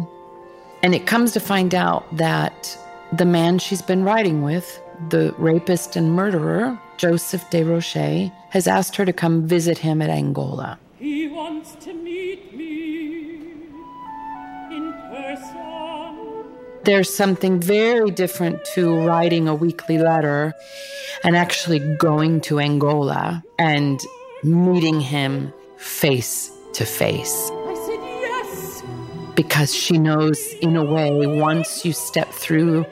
And 0.82 0.96
it 0.96 1.08
comes 1.08 1.34
to 1.34 1.42
find 1.42 1.76
out 1.76 2.06
that 2.16 2.78
the 3.12 3.26
man 3.26 3.60
she's 3.60 3.82
been 3.82 4.06
riding 4.06 4.44
with, 4.44 4.82
the 5.10 5.36
rapist 5.38 5.98
and 5.98 6.14
murderer, 6.14 6.80
Joseph 6.96 7.50
De 7.50 7.64
Rocher, 7.64 8.32
has 8.52 8.66
asked 8.66 8.96
her 8.96 9.04
to 9.04 9.12
come 9.12 9.46
visit 9.46 9.78
him 9.78 10.02
at 10.02 10.10
Angola. 10.10 10.80
He 10.98 11.28
wants 11.28 11.76
to 11.84 11.94
meet 11.94 12.56
me 12.56 12.67
There's 16.88 17.14
something 17.14 17.60
very 17.60 18.12
different 18.12 18.64
to 18.76 18.96
writing 19.06 19.50
a 19.50 19.54
weekly 19.54 19.98
letter 19.98 20.54
and 21.22 21.36
actually 21.36 21.80
going 21.98 22.40
to 22.48 22.62
Angola 22.62 23.44
and 23.60 24.00
meeting 24.42 25.02
him 25.02 25.52
face 25.76 26.50
to 26.76 26.86
face. 26.86 27.52
I 27.52 27.74
said 27.86 28.00
yes. 28.00 28.84
Because 29.36 29.76
she 29.76 29.98
knows, 29.98 30.40
in 30.62 30.78
a 30.78 30.86
way, 30.86 31.28
once 31.28 31.84
you 31.84 31.92
step 31.92 32.32
through 32.32 32.86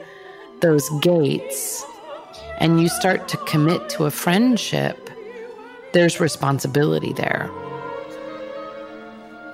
those 0.60 0.86
gates 1.00 1.82
and 2.58 2.78
you 2.78 2.90
start 2.90 3.28
to 3.28 3.38
commit 3.46 3.88
to 3.88 4.04
a 4.04 4.10
friendship, 4.10 5.08
there's 5.94 6.20
responsibility 6.20 7.14
there. 7.14 7.50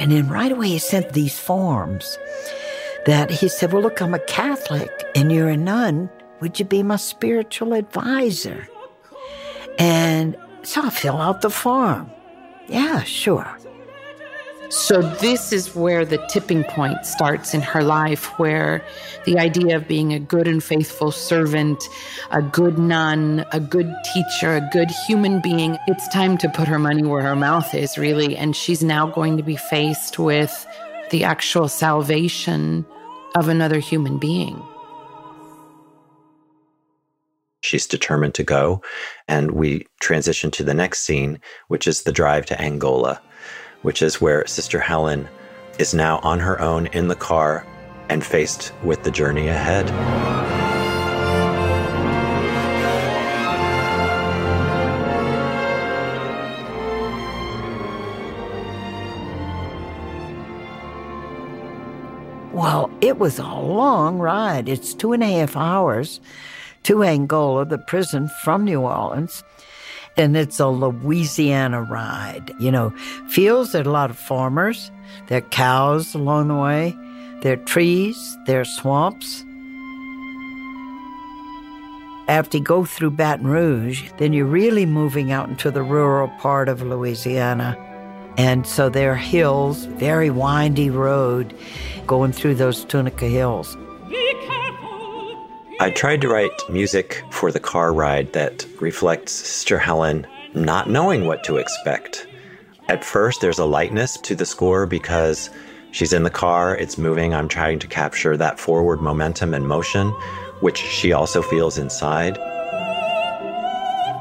And 0.00 0.10
then 0.10 0.28
right 0.28 0.50
away 0.50 0.70
he 0.70 0.78
sent 0.80 1.12
these 1.12 1.38
forms 1.38 2.18
that 3.06 3.30
he 3.30 3.48
said, 3.48 3.72
Well, 3.72 3.82
look, 3.82 4.00
I'm 4.00 4.14
a 4.14 4.18
Catholic 4.20 4.90
and 5.14 5.32
you're 5.32 5.48
a 5.48 5.56
nun. 5.56 6.10
Would 6.40 6.58
you 6.58 6.64
be 6.64 6.82
my 6.82 6.96
spiritual 6.96 7.72
advisor? 7.72 8.68
And 9.78 10.36
so 10.62 10.82
I 10.82 10.90
fill 10.90 11.18
out 11.18 11.40
the 11.40 11.50
form. 11.50 12.10
Yeah, 12.68 13.02
sure. 13.02 13.58
So, 14.72 15.02
this 15.02 15.52
is 15.52 15.74
where 15.74 16.06
the 16.06 16.16
tipping 16.28 16.64
point 16.64 17.04
starts 17.04 17.52
in 17.52 17.60
her 17.60 17.84
life, 17.84 18.38
where 18.38 18.82
the 19.26 19.38
idea 19.38 19.76
of 19.76 19.86
being 19.86 20.14
a 20.14 20.18
good 20.18 20.48
and 20.48 20.64
faithful 20.64 21.12
servant, 21.12 21.84
a 22.30 22.40
good 22.40 22.78
nun, 22.78 23.44
a 23.52 23.60
good 23.60 23.92
teacher, 24.14 24.56
a 24.56 24.66
good 24.72 24.90
human 25.06 25.42
being, 25.42 25.76
it's 25.88 26.08
time 26.08 26.38
to 26.38 26.48
put 26.48 26.68
her 26.68 26.78
money 26.78 27.02
where 27.02 27.20
her 27.20 27.36
mouth 27.36 27.74
is, 27.74 27.98
really. 27.98 28.34
And 28.34 28.56
she's 28.56 28.82
now 28.82 29.06
going 29.06 29.36
to 29.36 29.42
be 29.42 29.56
faced 29.56 30.18
with 30.18 30.66
the 31.12 31.22
actual 31.24 31.68
salvation 31.68 32.84
of 33.36 33.48
another 33.48 33.78
human 33.78 34.18
being. 34.18 34.60
She's 37.60 37.86
determined 37.86 38.34
to 38.34 38.42
go, 38.42 38.82
and 39.28 39.52
we 39.52 39.86
transition 40.00 40.50
to 40.52 40.64
the 40.64 40.74
next 40.74 41.04
scene, 41.04 41.38
which 41.68 41.86
is 41.86 42.02
the 42.02 42.12
drive 42.12 42.46
to 42.46 42.60
Angola, 42.60 43.22
which 43.82 44.02
is 44.02 44.20
where 44.20 44.46
Sister 44.46 44.80
Helen 44.80 45.28
is 45.78 45.94
now 45.94 46.18
on 46.24 46.40
her 46.40 46.60
own 46.60 46.86
in 46.88 47.08
the 47.08 47.14
car 47.14 47.64
and 48.08 48.24
faced 48.24 48.72
with 48.82 49.04
the 49.04 49.10
journey 49.10 49.48
ahead. 49.48 50.51
It 63.02 63.18
was 63.18 63.38
a 63.38 63.42
long 63.42 64.18
ride. 64.18 64.68
It's 64.68 64.94
two 64.94 65.12
and 65.12 65.22
a 65.22 65.26
half 65.26 65.56
hours 65.56 66.20
to 66.84 67.02
Angola, 67.02 67.64
the 67.64 67.76
prison 67.76 68.30
from 68.42 68.64
New 68.64 68.80
Orleans. 68.80 69.42
And 70.16 70.36
it's 70.36 70.60
a 70.60 70.68
Louisiana 70.68 71.82
ride. 71.82 72.52
You 72.60 72.70
know, 72.70 72.90
fields, 73.28 73.72
there 73.72 73.82
are 73.82 73.88
a 73.88 73.90
lot 73.90 74.10
of 74.10 74.18
farmers. 74.18 74.90
There 75.26 75.38
are 75.38 75.48
cows 75.48 76.14
along 76.14 76.48
the 76.48 76.54
way. 76.54 76.96
There 77.42 77.54
are 77.54 77.64
trees. 77.64 78.38
There 78.46 78.60
are 78.60 78.64
swamps. 78.64 79.44
After 82.28 82.58
you 82.58 82.64
go 82.64 82.84
through 82.84 83.10
Baton 83.12 83.48
Rouge, 83.48 84.12
then 84.18 84.32
you're 84.32 84.46
really 84.46 84.86
moving 84.86 85.32
out 85.32 85.48
into 85.48 85.72
the 85.72 85.82
rural 85.82 86.28
part 86.38 86.68
of 86.68 86.82
Louisiana. 86.82 87.76
And 88.36 88.66
so 88.66 88.88
there 88.88 89.12
are 89.12 89.16
hills, 89.16 89.84
very 89.84 90.30
windy 90.30 90.90
road 90.90 91.54
going 92.06 92.32
through 92.32 92.54
those 92.54 92.84
Tunica 92.84 93.26
Hills. 93.26 93.76
I 95.80 95.90
tried 95.94 96.20
to 96.20 96.28
write 96.28 96.52
music 96.70 97.24
for 97.30 97.50
the 97.50 97.60
car 97.60 97.92
ride 97.92 98.32
that 98.34 98.66
reflects 98.80 99.32
Sister 99.32 99.78
Helen 99.78 100.26
not 100.54 100.88
knowing 100.88 101.26
what 101.26 101.44
to 101.44 101.56
expect. 101.56 102.26
At 102.88 103.04
first, 103.04 103.40
there's 103.40 103.58
a 103.58 103.64
lightness 103.64 104.16
to 104.18 104.34
the 104.34 104.46
score 104.46 104.86
because 104.86 105.50
she's 105.90 106.12
in 106.12 106.22
the 106.22 106.30
car, 106.30 106.76
it's 106.76 106.98
moving. 106.98 107.34
I'm 107.34 107.48
trying 107.48 107.78
to 107.80 107.86
capture 107.86 108.36
that 108.36 108.60
forward 108.60 109.00
momentum 109.00 109.54
and 109.54 109.66
motion, 109.66 110.08
which 110.60 110.78
she 110.78 111.12
also 111.12 111.42
feels 111.42 111.78
inside. 111.78 112.38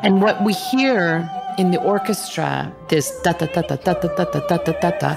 And 0.04 0.22
what 0.22 0.44
we 0.44 0.54
hear 0.54 1.30
in 1.62 1.70
the 1.70 1.80
orchestra, 1.80 2.74
this 2.90 3.12
da 3.22 3.34
da 3.34 3.46
da 3.46 3.62
da 3.62 3.76
da 3.76 3.94
da 3.94 4.08
da 4.16 4.26
da 4.26 4.58
da 4.58 4.74
da 4.82 4.92
da. 4.98 5.16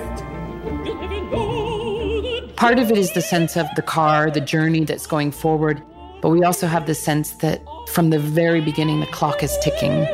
Part 2.56 2.78
of 2.78 2.90
it 2.90 2.98
is 2.98 3.14
the 3.14 3.22
sense 3.22 3.56
of 3.56 3.66
the 3.76 3.82
car, 3.82 4.30
the 4.30 4.42
journey 4.42 4.84
that's 4.84 5.06
going 5.06 5.32
forward. 5.32 5.82
But 6.20 6.28
we 6.28 6.44
also 6.44 6.66
have 6.66 6.86
the 6.86 6.94
sense 6.94 7.32
that 7.44 7.62
from 7.88 8.10
the 8.10 8.18
very 8.18 8.60
beginning, 8.60 9.00
the 9.00 9.06
clock 9.06 9.42
is 9.42 9.56
ticking 9.62 10.06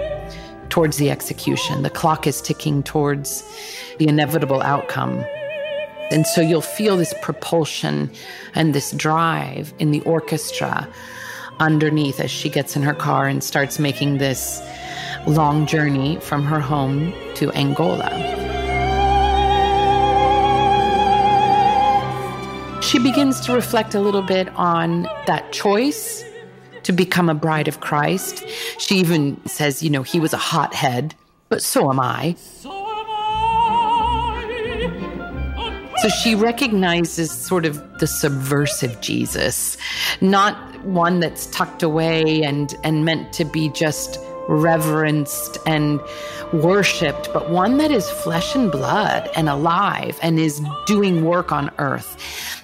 towards 0.69 0.99
the 0.99 1.11
execution. 1.11 1.83
The 1.83 1.91
clock 1.91 2.29
is 2.29 2.41
ticking 2.41 2.85
towards 2.85 3.43
the 3.99 4.07
inevitable 4.07 4.63
outcome. 4.63 5.25
And 6.13 6.25
so 6.29 6.41
you'll 6.41 6.61
feel 6.61 6.97
this 6.97 7.15
propulsion 7.23 8.09
and 8.55 8.73
this 8.73 8.93
drive 8.93 9.75
in 9.81 9.91
the 9.91 10.01
orchestra 10.03 10.89
underneath 11.59 12.21
as 12.21 12.31
she 12.31 12.49
gets 12.49 12.77
in 12.77 12.83
her 12.83 12.95
car 12.95 13.27
and 13.27 13.43
starts 13.43 13.81
making 13.81 14.19
this 14.19 14.63
long 15.27 15.67
journey 15.67 16.19
from 16.21 16.45
her 16.45 16.61
home 16.61 17.13
to 17.35 17.53
Angola. 17.53 18.11
She 22.83 22.99
begins 22.99 23.41
to 23.41 23.53
reflect 23.53 23.95
a 23.95 24.01
little 24.01 24.23
bit 24.23 24.49
on 24.57 25.03
that 25.27 25.53
choice 25.53 26.25
to 26.83 26.93
become 26.93 27.29
a 27.29 27.35
bride 27.35 27.69
of 27.69 27.81
Christ. 27.81 28.45
She 28.79 28.97
even 28.97 29.41
says, 29.47 29.83
you 29.83 29.91
know, 29.91 30.03
he 30.03 30.19
was 30.19 30.33
a 30.33 30.39
hothead, 30.39 31.15
but 31.49 31.63
so 31.63 31.91
am 31.91 32.01
I. 32.01 32.35
So 35.99 36.09
she 36.09 36.35
recognizes 36.35 37.31
sort 37.31 37.67
of 37.67 37.99
the 37.99 38.07
subversive 38.07 39.03
Jesus, 39.03 39.77
not 40.23 40.57
one 40.85 41.21
that's 41.21 41.47
tucked 41.47 41.83
away 41.83 42.43
and, 42.43 42.75
and 42.83 43.05
meant 43.05 43.35
to 43.35 43.45
be 43.45 43.69
just 43.69 44.19
reverenced 44.51 45.59
and 45.65 46.01
worshiped, 46.53 47.33
but 47.33 47.51
one 47.51 47.79
that 47.79 47.91
is 47.91 48.11
flesh 48.11 48.55
and 48.55 48.71
blood 48.71 49.31
and 49.37 49.49
alive 49.49 50.19
and 50.23 50.39
is 50.41 50.61
doing 50.87 51.25
work 51.25 51.53
on 51.53 51.71
earth. 51.79 52.17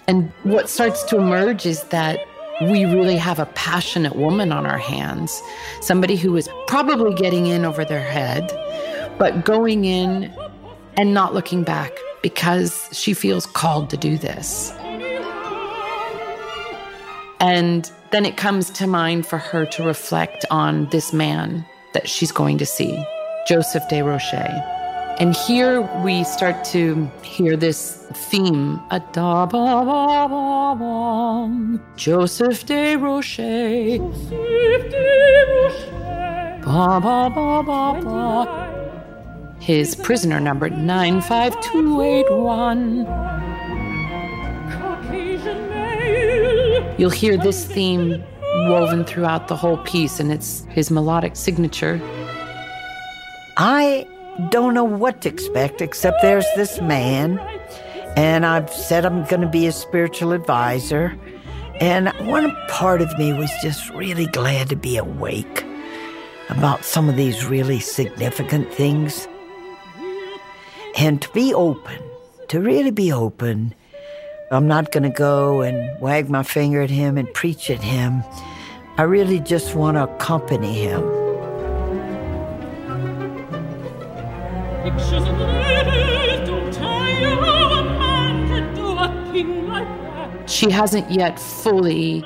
And 0.09 0.31
what 0.42 0.68
starts 0.68 1.05
to 1.05 1.16
emerge 1.16 1.64
is 1.64 1.85
that 1.85 2.27
we 2.62 2.85
really 2.87 3.16
have 3.16 3.38
a 3.38 3.46
passionate 3.46 4.16
woman 4.16 4.51
on 4.51 4.66
our 4.66 4.79
hands, 4.79 5.40
somebody 5.81 6.16
who 6.16 6.37
is 6.37 6.49
probably 6.66 7.14
getting 7.14 7.46
in 7.46 7.64
over 7.64 7.85
their 7.85 8.03
head, 8.03 8.51
but 9.18 9.44
going 9.44 9.85
in 9.85 10.33
and 10.96 11.14
not 11.14 11.35
looking 11.35 11.62
back 11.62 11.92
because 12.22 12.88
she 12.92 13.14
feels 13.14 13.46
called 13.46 13.90
to 13.90 13.96
do 13.96 14.18
this. 14.18 14.72
And 17.38 17.90
then 18.11 18.25
it 18.25 18.37
comes 18.37 18.70
to 18.70 18.87
mind 18.87 19.27
for 19.27 19.37
her 19.37 19.66
to 19.66 19.85
reflect 19.85 20.44
on 20.51 20.88
this 20.88 21.12
man 21.12 21.66
that 21.96 22.06
she's 22.06 22.30
going 22.30 22.59
to 22.59 22.66
see, 22.66 23.02
Joseph 23.48 23.88
De 23.88 24.02
Rocher. 24.02 24.46
And 25.18 25.35
here 25.35 25.80
we 26.04 26.24
start 26.24 26.62
to 26.76 27.11
hear 27.22 27.56
this 27.56 28.06
theme. 28.28 28.78
Joseph 31.96 32.66
De 32.66 32.96
Rocher. 32.96 33.96
Ba, 36.66 37.00
ba, 37.00 37.30
ba, 37.35 37.62
ba, 37.64 38.00
ba. 38.04 38.26
His 39.59 39.96
prisoner 39.96 40.38
number 40.38 40.68
95281. 40.68 43.06
You'll 46.98 47.09
hear 47.09 47.38
this 47.38 47.64
theme 47.64 48.22
woven 48.68 49.05
throughout 49.05 49.48
the 49.48 49.57
whole 49.57 49.79
piece, 49.79 50.20
and 50.20 50.33
it's 50.33 50.64
his 50.70 50.90
melodic 50.90 51.37
signature. 51.37 52.00
I 53.57 54.07
don't 54.50 54.74
know 54.74 54.85
what 54.85 55.22
to 55.22 55.29
expect, 55.29 55.81
except 55.81 56.20
there's 56.22 56.46
this 56.57 56.81
man, 56.81 57.38
and 58.16 58.44
I've 58.44 58.70
said 58.70 59.07
I'm 59.07 59.24
going 59.24 59.40
to 59.40 59.48
be 59.48 59.66
a 59.66 59.72
spiritual 59.72 60.33
advisor. 60.33 61.16
And 61.81 62.09
one 62.26 62.55
part 62.68 63.02
of 63.02 63.18
me 63.18 63.33
was 63.33 63.50
just 63.62 63.90
really 63.90 64.26
glad 64.26 64.68
to 64.70 64.76
be 64.76 64.96
awake 64.96 65.64
about 66.48 66.85
some 66.85 67.09
of 67.09 67.16
these 67.16 67.44
really 67.44 67.81
significant 67.81 68.72
things. 68.72 69.29
And 70.96 71.20
to 71.20 71.29
be 71.33 71.52
open, 71.52 72.02
to 72.48 72.61
really 72.61 72.90
be 72.90 73.12
open. 73.12 73.74
I'm 74.50 74.66
not 74.66 74.92
going 74.92 75.02
to 75.02 75.11
go 75.11 75.61
and 75.61 76.00
wag 76.00 76.31
my 76.31 76.42
finger 76.42 76.81
at 76.81 76.88
him 76.88 77.18
and 77.18 77.33
preach 77.35 77.68
at 77.68 77.83
him. 77.83 78.22
I 78.98 79.02
really 79.02 79.40
just 79.40 79.74
want 79.74 79.96
to 79.96 80.04
accompany 80.04 80.72
him. 80.72 81.02
She 90.46 90.70
hasn't 90.70 91.11
yet 91.11 91.38
fully 91.38 92.24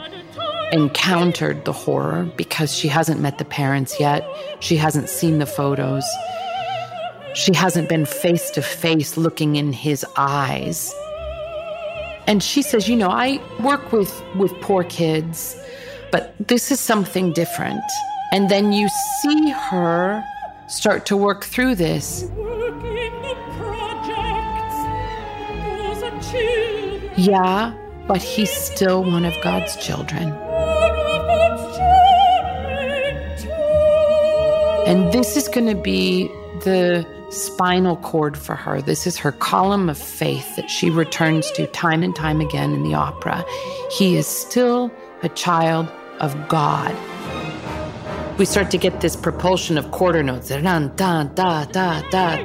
encountered 0.70 1.64
the 1.64 1.72
horror 1.72 2.30
because 2.36 2.72
she 2.72 2.86
hasn't 2.86 3.20
met 3.20 3.38
the 3.38 3.44
parents 3.44 3.98
yet. 3.98 4.24
She 4.60 4.76
hasn't 4.76 5.08
seen 5.08 5.40
the 5.40 5.46
photos. 5.46 6.04
She 7.34 7.52
hasn't 7.52 7.88
been 7.88 8.06
face 8.06 8.48
to 8.52 8.62
face 8.62 9.16
looking 9.16 9.56
in 9.56 9.72
his 9.72 10.06
eyes. 10.16 10.94
And 12.28 12.44
she 12.44 12.62
says, 12.62 12.88
You 12.88 12.94
know, 12.94 13.10
I 13.10 13.40
work 13.60 13.90
with, 13.90 14.22
with 14.36 14.52
poor 14.60 14.84
kids, 14.84 15.56
but 16.10 16.34
this 16.48 16.70
is 16.70 16.80
something 16.80 17.32
different. 17.32 17.82
And 18.32 18.48
then 18.48 18.72
you 18.72 18.88
see 19.20 19.50
her 19.50 20.24
start 20.68 21.06
to 21.06 21.16
work 21.16 21.44
through 21.44 21.74
this. 21.74 22.30
Yeah, 27.16 27.76
but 28.06 28.22
he's 28.22 28.50
still 28.50 29.04
one 29.04 29.24
of 29.24 29.34
God's 29.42 29.76
children. 29.76 30.32
And 34.86 35.12
this 35.12 35.36
is 35.36 35.46
going 35.48 35.66
to 35.66 35.80
be 35.80 36.28
the 36.64 37.06
spinal 37.30 37.96
cord 37.96 38.36
for 38.36 38.56
her. 38.56 38.82
This 38.82 39.06
is 39.06 39.16
her 39.18 39.32
column 39.32 39.88
of 39.88 39.98
faith 39.98 40.56
that 40.56 40.68
she 40.70 40.90
returns 40.90 41.50
to 41.52 41.66
time 41.68 42.02
and 42.02 42.14
time 42.16 42.40
again 42.40 42.72
in 42.72 42.82
the 42.82 42.94
opera. 42.94 43.44
He 43.96 44.16
is 44.16 44.26
still 44.26 44.90
a 45.22 45.28
child 45.28 45.88
of 46.20 46.48
God. 46.48 46.96
We 48.38 48.44
start 48.46 48.70
to 48.70 48.78
get 48.78 49.00
this 49.00 49.16
propulsion 49.16 49.76
of 49.76 49.90
quarter 49.90 50.22
notes. 50.22 50.48
Da, 50.48 50.88
da, 50.88 51.64
da. 51.64 52.36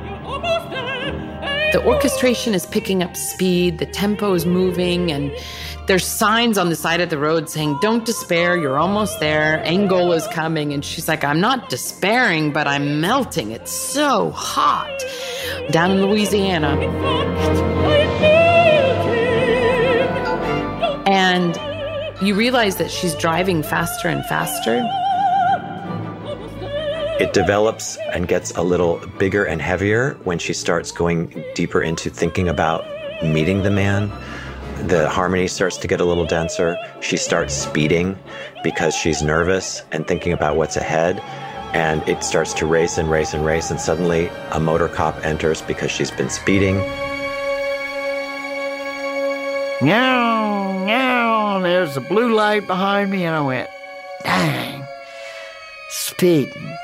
The 1.72 1.84
orchestration 1.86 2.54
is 2.54 2.66
picking 2.66 3.04
up 3.04 3.16
speed, 3.16 3.80
the 3.80 3.86
tempo 3.86 4.34
is 4.34 4.46
moving, 4.46 5.12
and 5.12 5.32
there's 5.88 6.06
signs 6.06 6.58
on 6.58 6.70
the 6.70 6.76
side 6.76 7.02
of 7.02 7.10
the 7.10 7.18
road 7.18 7.50
saying, 7.50 7.78
Don't 7.82 8.06
despair, 8.06 8.58
you're 8.58 8.78
almost 8.78 9.20
there. 9.20 9.64
Angola's 9.66 10.28
coming. 10.28 10.74
And 10.74 10.84
she's 10.84 11.08
like, 11.08 11.24
I'm 11.24 11.40
not 11.40 11.70
despairing, 11.70 12.52
but 12.52 12.68
I'm 12.68 13.02
melting. 13.02 13.52
It's 13.52 13.72
so 13.72 14.32
hot 14.32 15.04
down 15.72 15.92
in 15.92 16.02
Louisiana. 16.02 16.80
And 21.06 21.56
you 22.28 22.36
realize 22.36 22.78
that 22.78 22.92
she's 22.92 23.16
driving 23.16 23.64
faster 23.64 24.08
and 24.08 24.26
faster. 24.26 24.84
It 27.20 27.34
develops 27.34 27.98
and 28.14 28.28
gets 28.28 28.52
a 28.52 28.62
little 28.62 29.06
bigger 29.18 29.46
and 29.46 29.62
heavier 29.62 30.16
when 30.24 30.40
she 30.40 30.54
starts 30.54 30.92
going 30.92 31.44
deeper 31.56 31.82
into 31.82 32.10
thinking 32.10 32.50
about 32.50 32.86
meeting 33.24 33.64
the 33.64 33.72
man 33.72 34.12
the 34.84 35.10
harmony 35.10 35.48
starts 35.48 35.78
to 35.78 35.88
get 35.88 36.02
a 36.02 36.06
little 36.06 36.26
denser. 36.26 36.78
She 37.02 37.18
starts 37.18 37.54
speeding 37.54 38.18
because 38.64 38.94
she's 38.96 39.22
nervous 39.22 39.82
and 39.92 40.08
thinking 40.08 40.34
about 40.34 40.58
what's 40.58 40.76
ahead. 40.76 41.20
And 41.74 42.08
it 42.08 42.24
starts 42.24 42.54
to 42.56 42.66
race 42.66 42.98
and 42.98 43.10
race 43.10 43.34
and 43.34 43.46
race. 43.46 43.72
And 43.72 43.80
suddenly 43.80 44.30
a 44.52 44.60
motor 44.60 44.88
cop 44.88 45.16
enters 45.26 45.62
because 45.62 45.92
she's 45.92 46.12
been 46.12 46.30
speeding. 46.30 46.78
Meow, 49.82 50.86
meow. 50.86 51.60
There's 51.62 51.98
a 51.98 52.02
blue 52.02 52.34
light 52.34 52.66
behind 52.66 53.12
me, 53.12 53.26
and 53.26 53.36
I 53.36 53.42
went, 53.42 53.70
dang, 54.24 54.84
speeding. 55.90 56.78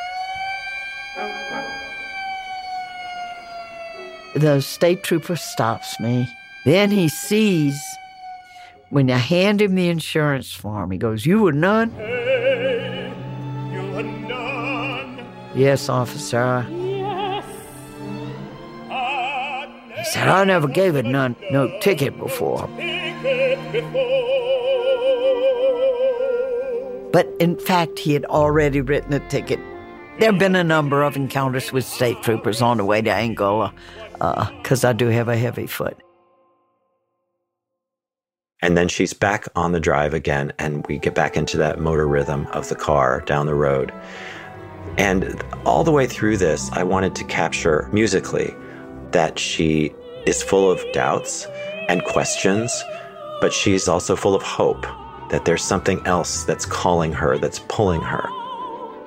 The 4.36 4.62
state 4.62 5.04
trooper 5.04 5.36
stops 5.36 6.00
me. 6.00 6.28
Then 6.66 6.92
he 6.92 7.10
sees 7.10 7.82
when 8.92 9.10
I 9.10 9.18
hand 9.18 9.62
him 9.62 9.76
the 9.76 9.88
insurance 9.88 10.52
form, 10.52 10.92
he 10.92 10.98
goes, 10.98 11.26
You 11.26 11.42
were 11.42 11.54
nun? 11.54 11.92
Hey, 11.92 13.14
you 13.72 13.92
were 13.94 14.04
nun. 14.04 15.26
Yes, 15.56 15.88
officer. 15.88 16.66
Said, 20.22 20.30
I 20.30 20.44
never 20.44 20.68
gave 20.68 20.96
it 20.96 21.06
nun, 21.06 21.36
no 21.50 21.68
ticket 21.80 22.16
before. 22.20 22.68
But 27.12 27.28
in 27.40 27.58
fact, 27.58 27.98
he 27.98 28.14
had 28.14 28.26
already 28.26 28.82
written 28.82 29.14
a 29.14 29.30
ticket. 29.30 29.60
There 30.20 30.32
have 30.32 30.38
been 30.38 30.56
a 30.56 30.64
number 30.64 31.02
of 31.02 31.16
encounters 31.16 31.74
with 31.74 31.86
state 31.86 32.22
troopers 32.22 32.62
on 32.62 32.78
the 32.78 32.86
way 32.86 33.02
to 33.02 33.12
Angola, 33.12 33.74
uh, 34.22 34.52
because 34.62 34.84
I 34.84 34.94
do 34.94 35.08
have 35.08 35.28
a 35.28 35.36
heavy 35.36 35.66
foot. 35.66 35.98
And 38.62 38.78
then 38.78 38.90
she's 38.90 39.14
back 39.14 39.48
on 39.56 39.72
the 39.72 39.80
drive 39.80 40.14
again, 40.14 40.54
and 40.60 40.86
we 40.86 41.00
get 41.00 41.16
back 41.16 41.36
into 41.36 41.58
that 41.58 41.80
motor 41.80 42.08
rhythm 42.08 42.46
of 42.52 42.70
the 42.70 42.76
car 42.76 43.22
down 43.22 43.48
the 43.48 43.56
road. 43.56 43.92
And 45.00 45.44
all 45.66 45.84
the 45.84 45.92
way 45.92 46.06
through 46.06 46.38
this, 46.38 46.72
I 46.74 46.84
wanted 46.84 47.16
to 47.16 47.24
capture 47.24 47.90
musically 47.92 48.54
that 49.14 49.40
she 49.40 49.96
is 50.26 50.44
full 50.44 50.72
of 50.72 50.84
doubts 50.94 51.48
and 51.90 52.04
questions, 52.04 52.84
but 53.40 53.54
she's 53.54 53.88
also 53.88 54.16
full 54.16 54.36
of 54.36 54.44
hope 54.44 54.86
that 55.30 55.46
there's 55.46 55.64
something 55.64 56.06
else 56.06 56.44
that's 56.44 56.66
calling 56.66 57.14
her, 57.14 57.38
that's 57.38 57.60
pulling 57.70 58.02
her. 58.02 58.30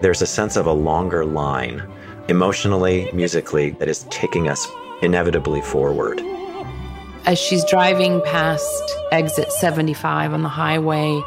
There's 0.00 0.22
a 0.22 0.26
sense 0.26 0.56
of 0.56 0.66
a 0.66 0.72
longer 0.72 1.24
line, 1.24 1.82
emotionally, 2.28 3.10
musically, 3.12 3.70
that 3.72 3.88
is 3.88 4.04
taking 4.10 4.48
us 4.48 4.66
inevitably 5.02 5.60
forward. 5.60 6.20
As 7.26 7.38
she's 7.38 7.64
driving 7.64 8.20
past 8.22 8.82
exit 9.12 9.52
75 9.52 10.32
on 10.32 10.42
the 10.42 10.48
highway, 10.48 11.22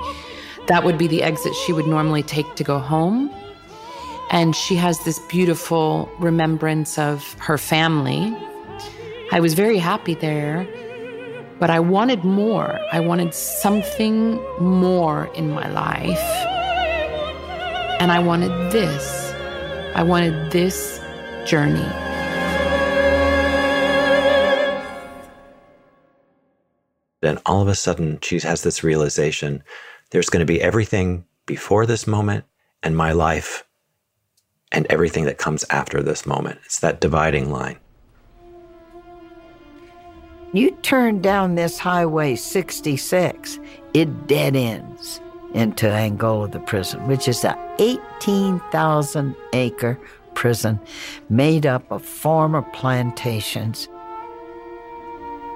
that 0.67 0.83
would 0.83 0.97
be 0.97 1.07
the 1.07 1.23
exit 1.23 1.53
she 1.65 1.73
would 1.73 1.87
normally 1.87 2.23
take 2.23 2.55
to 2.55 2.63
go 2.63 2.77
home. 2.77 3.31
And 4.29 4.55
she 4.55 4.75
has 4.75 4.99
this 5.05 5.19
beautiful 5.29 6.09
remembrance 6.19 6.99
of 6.99 7.33
her 7.39 7.57
family. 7.57 8.35
I 9.29 9.41
was 9.41 9.55
very 9.55 9.77
happy 9.77 10.13
there, 10.13 10.65
but 11.59 11.69
I 11.69 11.81
wanted 11.81 12.23
more. 12.23 12.79
I 12.93 13.01
wanted 13.01 13.33
something 13.33 14.39
more 14.61 15.25
in 15.35 15.51
my 15.51 15.69
life. 15.69 16.17
And 17.99 18.09
I 18.09 18.19
wanted 18.19 18.71
this. 18.71 19.33
I 19.95 20.03
wanted 20.03 20.51
this 20.51 21.01
journey. 21.45 21.85
Then 27.21 27.39
all 27.45 27.61
of 27.61 27.67
a 27.67 27.75
sudden, 27.75 28.19
she 28.21 28.39
has 28.39 28.61
this 28.61 28.81
realization 28.81 29.61
there's 30.11 30.29
going 30.29 30.39
to 30.39 30.45
be 30.45 30.61
everything 30.61 31.25
before 31.45 31.85
this 31.85 32.07
moment 32.07 32.45
and 32.81 32.95
my 32.95 33.11
life, 33.11 33.65
and 34.71 34.85
everything 34.89 35.25
that 35.25 35.37
comes 35.37 35.65
after 35.69 36.01
this 36.01 36.25
moment. 36.25 36.59
It's 36.63 36.79
that 36.79 37.01
dividing 37.01 37.51
line. 37.51 37.79
You 40.53 40.71
turn 40.81 41.21
down 41.21 41.55
this 41.55 41.77
highway 41.77 42.35
66, 42.35 43.59
it 43.93 44.27
dead 44.27 44.55
ends 44.55 45.19
into 45.53 45.89
Angola, 45.89 46.47
the 46.47 46.61
prison, 46.61 47.05
which 47.05 47.27
is 47.27 47.43
a 47.43 47.57
18,000 47.79 49.35
acre 49.51 49.99
prison 50.35 50.79
made 51.29 51.65
up 51.65 51.91
of 51.91 52.01
former 52.01 52.61
plantations. 52.61 53.89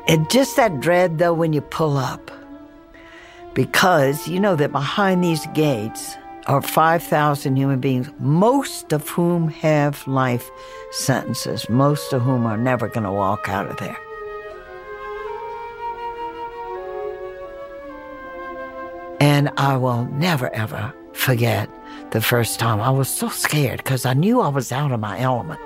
And 0.09 0.29
just 0.29 0.57
that 0.57 0.81
dread, 0.81 1.19
though, 1.19 1.33
when 1.33 1.53
you 1.53 1.61
pull 1.61 1.95
up, 1.95 2.29
because 3.53 4.27
you 4.27 4.41
know 4.41 4.57
that 4.57 4.73
behind 4.73 5.23
these 5.23 5.45
gates 5.53 6.17
are 6.47 6.61
5,000 6.61 7.55
human 7.55 7.79
beings, 7.79 8.09
most 8.19 8.91
of 8.91 9.07
whom 9.07 9.47
have 9.47 10.05
life 10.05 10.51
sentences, 10.91 11.69
most 11.69 12.11
of 12.11 12.23
whom 12.23 12.45
are 12.45 12.57
never 12.57 12.89
going 12.89 13.05
to 13.05 13.11
walk 13.11 13.47
out 13.47 13.67
of 13.67 13.77
there. 13.77 13.97
And 19.21 19.51
I 19.55 19.77
will 19.77 20.05
never, 20.05 20.49
ever 20.49 20.91
forget 21.13 21.69
the 22.09 22.21
first 22.21 22.59
time. 22.59 22.81
I 22.81 22.89
was 22.89 23.07
so 23.07 23.29
scared 23.29 23.77
because 23.77 24.03
I 24.03 24.13
knew 24.15 24.41
I 24.41 24.47
was 24.47 24.71
out 24.71 24.91
of 24.91 24.99
my 24.99 25.19
element. 25.19 25.59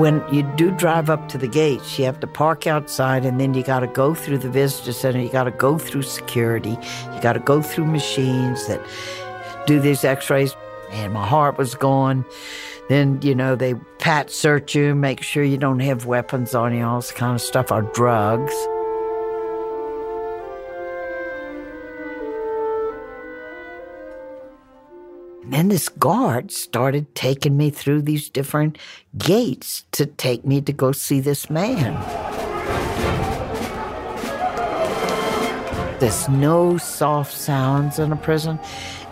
When 0.00 0.24
you 0.32 0.42
do 0.56 0.70
drive 0.70 1.10
up 1.10 1.28
to 1.28 1.36
the 1.36 1.46
gates, 1.46 1.98
you 1.98 2.06
have 2.06 2.18
to 2.20 2.26
park 2.26 2.66
outside 2.66 3.26
and 3.26 3.38
then 3.38 3.52
you 3.52 3.62
got 3.62 3.80
to 3.80 3.86
go 3.86 4.14
through 4.14 4.38
the 4.38 4.48
visitor 4.48 4.94
center. 4.94 5.20
You 5.20 5.28
got 5.28 5.44
to 5.44 5.50
go 5.50 5.76
through 5.76 6.00
security. 6.00 6.78
You 7.14 7.20
got 7.20 7.34
to 7.34 7.40
go 7.40 7.60
through 7.60 7.84
machines 7.88 8.66
that 8.68 8.80
do 9.66 9.80
these 9.80 10.02
x 10.02 10.30
rays. 10.30 10.56
And 10.92 11.12
my 11.12 11.26
heart 11.26 11.58
was 11.58 11.74
going. 11.74 12.24
Then, 12.88 13.20
you 13.20 13.34
know, 13.34 13.54
they 13.54 13.74
pat 13.98 14.30
search 14.30 14.74
you, 14.74 14.94
make 14.94 15.22
sure 15.22 15.44
you 15.44 15.58
don't 15.58 15.80
have 15.80 16.06
weapons 16.06 16.54
on 16.54 16.74
you, 16.74 16.84
all 16.84 17.00
this 17.00 17.12
kind 17.12 17.34
of 17.34 17.42
stuff, 17.42 17.70
or 17.70 17.82
drugs. 17.82 18.54
Then 25.52 25.68
this 25.68 25.88
guard 25.88 26.50
started 26.50 27.14
taking 27.14 27.56
me 27.56 27.70
through 27.70 28.02
these 28.02 28.28
different 28.30 28.78
gates 29.18 29.84
to 29.92 30.06
take 30.06 30.44
me 30.44 30.60
to 30.62 30.72
go 30.72 30.92
see 30.92 31.20
this 31.20 31.50
man. 31.50 31.92
There's 36.00 36.28
no 36.28 36.78
soft 36.78 37.32
sounds 37.32 37.98
in 37.98 38.10
a 38.12 38.16
prison. 38.16 38.58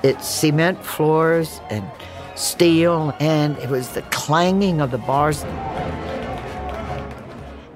It's 0.02 0.26
cement 0.26 0.84
floors 0.84 1.60
and 1.70 1.84
steel, 2.34 3.14
and 3.20 3.56
it 3.58 3.68
was 3.68 3.90
the 3.90 4.02
clanging 4.10 4.80
of 4.80 4.90
the 4.90 4.98
bars. 4.98 5.44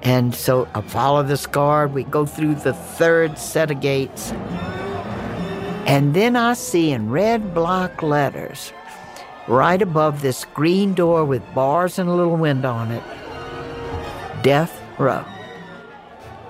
And 0.01 0.35
so 0.35 0.67
I 0.75 0.81
follow 0.81 1.23
this 1.23 1.47
guard. 1.47 1.93
We 1.93 2.03
go 2.03 2.25
through 2.25 2.55
the 2.55 2.73
third 2.73 3.37
set 3.37 3.71
of 3.71 3.79
gates. 3.79 4.33
And 5.85 6.13
then 6.13 6.35
I 6.35 6.53
see 6.53 6.91
in 6.91 7.11
red 7.11 7.53
block 7.53 8.01
letters, 8.01 8.73
right 9.47 9.81
above 9.81 10.21
this 10.21 10.45
green 10.45 10.93
door 10.93 11.23
with 11.23 11.43
bars 11.53 11.99
and 11.99 12.09
a 12.09 12.13
little 12.13 12.37
window 12.37 12.71
on 12.71 12.91
it, 12.91 13.03
Death 14.41 14.81
Row. 14.97 15.23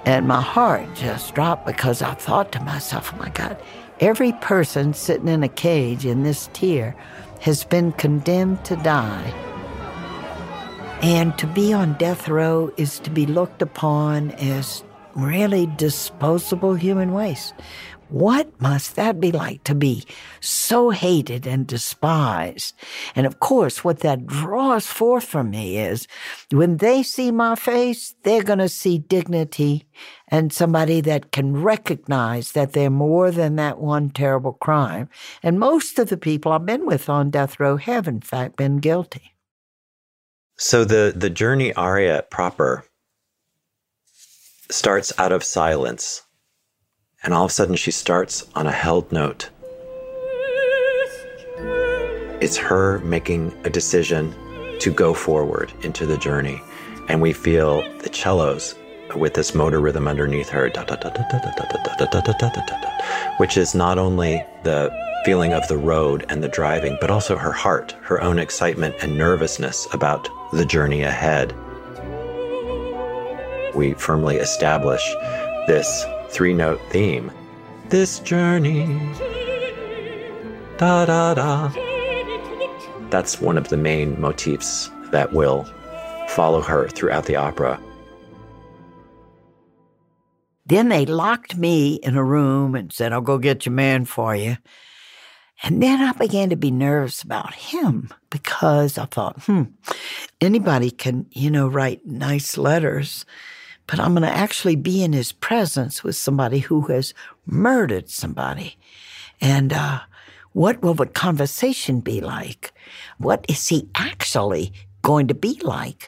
And 0.06 0.28
my 0.28 0.42
heart 0.42 0.88
just 0.96 1.36
dropped 1.36 1.66
because 1.66 2.02
I 2.02 2.14
thought 2.14 2.52
to 2.54 2.62
myself, 2.62 3.12
oh 3.14 3.18
my 3.18 3.30
God, 3.30 3.62
every 4.00 4.32
person 4.34 4.94
sitting 4.94 5.28
in 5.28 5.44
a 5.44 5.50
cage 5.50 6.06
in 6.06 6.24
this 6.24 6.50
tier 6.54 6.96
has 7.42 7.64
been 7.64 7.92
condemned 7.92 8.64
to 8.66 8.76
die. 8.78 9.34
And 11.02 11.38
to 11.40 11.48
be 11.48 11.74
on 11.74 11.98
death 11.98 12.30
row 12.30 12.72
is 12.78 13.00
to 13.00 13.10
be 13.10 13.26
looked 13.26 13.62
upon 13.62 14.32
as 14.32 14.84
really 15.16 15.66
disposable 15.66 16.76
human 16.76 17.14
waste. 17.14 17.54
What 18.10 18.62
must 18.62 18.96
that 18.96 19.20
be 19.20 19.32
like 19.32 19.64
to 19.64 19.74
be 19.74 20.06
so 20.40 20.92
hated 20.92 21.48
and 21.48 21.66
despised? 21.66 22.76
And 23.16 23.26
of 23.26 23.40
course, 23.40 23.84
what 23.84 24.00
that 24.00 24.28
draws 24.28 24.86
forth 24.86 25.24
from 25.24 25.50
me 25.50 25.78
is 25.78 26.08
when 26.52 26.78
they 26.78 27.02
see 27.02 27.32
my 27.32 27.56
face, 27.56 28.14
they're 28.24 28.44
going 28.44 28.60
to 28.60 28.70
see 28.70 29.00
dignity 29.00 29.88
and 30.28 30.54
somebody 30.54 31.02
that 31.02 31.32
can 31.32 31.62
recognize 31.62 32.52
that 32.52 32.74
they're 32.74 32.90
more 32.90 33.32
than 33.32 33.56
that 33.56 33.80
one 33.80 34.10
terrible 34.12 34.54
crime. 34.54 35.10
And 35.42 35.60
most 35.60 35.98
of 35.98 36.10
the 36.10 36.18
people 36.18 36.52
I've 36.52 36.66
been 36.66 36.86
with 36.86 37.10
on 37.10 37.32
death 37.32 37.60
row 37.60 37.78
have, 37.78 38.08
in 38.08 38.22
fact, 38.22 38.56
been 38.56 38.78
guilty. 38.78 39.36
So 40.58 40.86
the 40.86 41.14
the 41.16 41.30
journey 41.30 41.74
aria 41.74 42.24
proper 42.30 42.86
starts 44.72 45.12
out 45.18 45.32
of 45.32 45.44
silence, 45.44 46.22
and 47.26 47.34
all 47.34 47.46
of 47.46 47.50
a 47.50 47.54
sudden 47.54 47.76
she 47.76 47.92
starts 47.92 48.48
on 48.56 48.68
a 48.68 48.72
held 48.72 49.12
note. 49.12 49.50
It's 52.40 52.58
her 52.58 53.00
making 53.00 53.52
a 53.66 53.70
decision 53.70 54.34
to 54.80 54.94
go 54.94 55.14
forward 55.14 55.74
into 55.82 56.06
the 56.06 56.18
journey, 56.18 56.62
and 57.10 57.22
we 57.22 57.34
feel 57.34 57.82
the 58.00 58.14
cellos 58.14 58.76
with 59.16 59.34
this 59.34 59.56
motor 59.56 59.80
rhythm 59.80 60.08
underneath 60.08 60.50
her, 60.50 60.72
which 63.38 63.58
is 63.58 63.74
not 63.74 63.98
only 63.98 64.46
the 64.64 64.92
feeling 65.24 65.54
of 65.54 65.68
the 65.68 65.78
road 65.78 66.26
and 66.30 66.44
the 66.44 66.48
driving, 66.50 66.98
but 67.02 67.10
also 67.10 67.36
her 67.36 67.52
heart, 67.52 67.96
her 68.02 68.22
own 68.22 68.38
excitement 68.38 68.94
and 69.02 69.18
nervousness 69.18 69.88
about 69.94 70.30
the 70.54 70.66
journey 70.66 71.02
ahead. 71.02 71.56
We 73.74 73.94
firmly 73.94 74.36
establish 74.36 75.04
this 75.68 76.06
three 76.30 76.54
note 76.54 76.82
theme. 76.90 77.32
This 77.90 78.20
journey. 78.20 79.00
Da 80.78 81.06
da 81.06 81.34
da. 81.34 81.72
That's 83.10 83.40
one 83.40 83.58
of 83.58 83.70
the 83.70 83.78
main 83.78 84.20
motifs 84.20 84.90
that 85.12 85.34
will 85.34 85.64
follow 86.30 86.62
her 86.62 86.88
throughout 86.90 87.26
the 87.26 87.36
opera. 87.36 87.80
Then 90.66 90.90
they 90.90 91.06
locked 91.06 91.56
me 91.56 91.96
in 91.96 92.18
a 92.18 92.24
room 92.24 92.76
and 92.76 92.92
said, 92.92 93.14
I'll 93.14 93.22
go 93.22 93.38
get 93.38 93.66
your 93.66 93.74
man 93.74 94.06
for 94.06 94.36
you. 94.36 94.58
And 95.64 95.82
then 95.82 96.02
I 96.02 96.12
began 96.12 96.50
to 96.50 96.56
be 96.56 96.72
nervous 96.72 97.22
about 97.22 97.54
him 97.54 98.10
because 98.30 98.98
I 98.98 99.06
thought, 99.06 99.44
hmm, 99.44 99.64
anybody 100.42 100.92
can, 100.92 101.28
you 101.32 101.50
know, 101.50 101.68
write 101.68 102.06
nice 102.06 102.58
letters, 102.58 103.26
but 103.88 104.00
I'm 104.00 104.14
going 104.14 104.24
to 104.24 104.38
actually 104.38 104.76
be 104.76 105.04
in 105.04 105.14
his 105.14 105.32
presence 105.32 106.04
with 106.04 106.16
somebody 106.16 106.60
who 106.60 106.82
has 106.84 107.14
murdered 107.46 108.10
somebody. 108.10 108.78
And 109.42 109.74
uh, 109.74 110.02
what 110.54 110.82
will 110.82 110.94
the 110.94 111.06
conversation 111.06 112.00
be 112.00 112.22
like? 112.22 112.74
What 113.18 113.46
is 113.48 113.68
he 113.68 113.90
actually 113.96 114.74
going 115.02 115.28
to 115.28 115.36
be 115.36 115.60
like? 115.64 116.08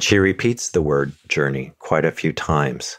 She 0.00 0.18
repeats 0.18 0.70
the 0.70 0.82
word 0.82 1.12
journey 1.28 1.72
quite 1.78 2.04
a 2.04 2.10
few 2.10 2.32
times, 2.32 2.98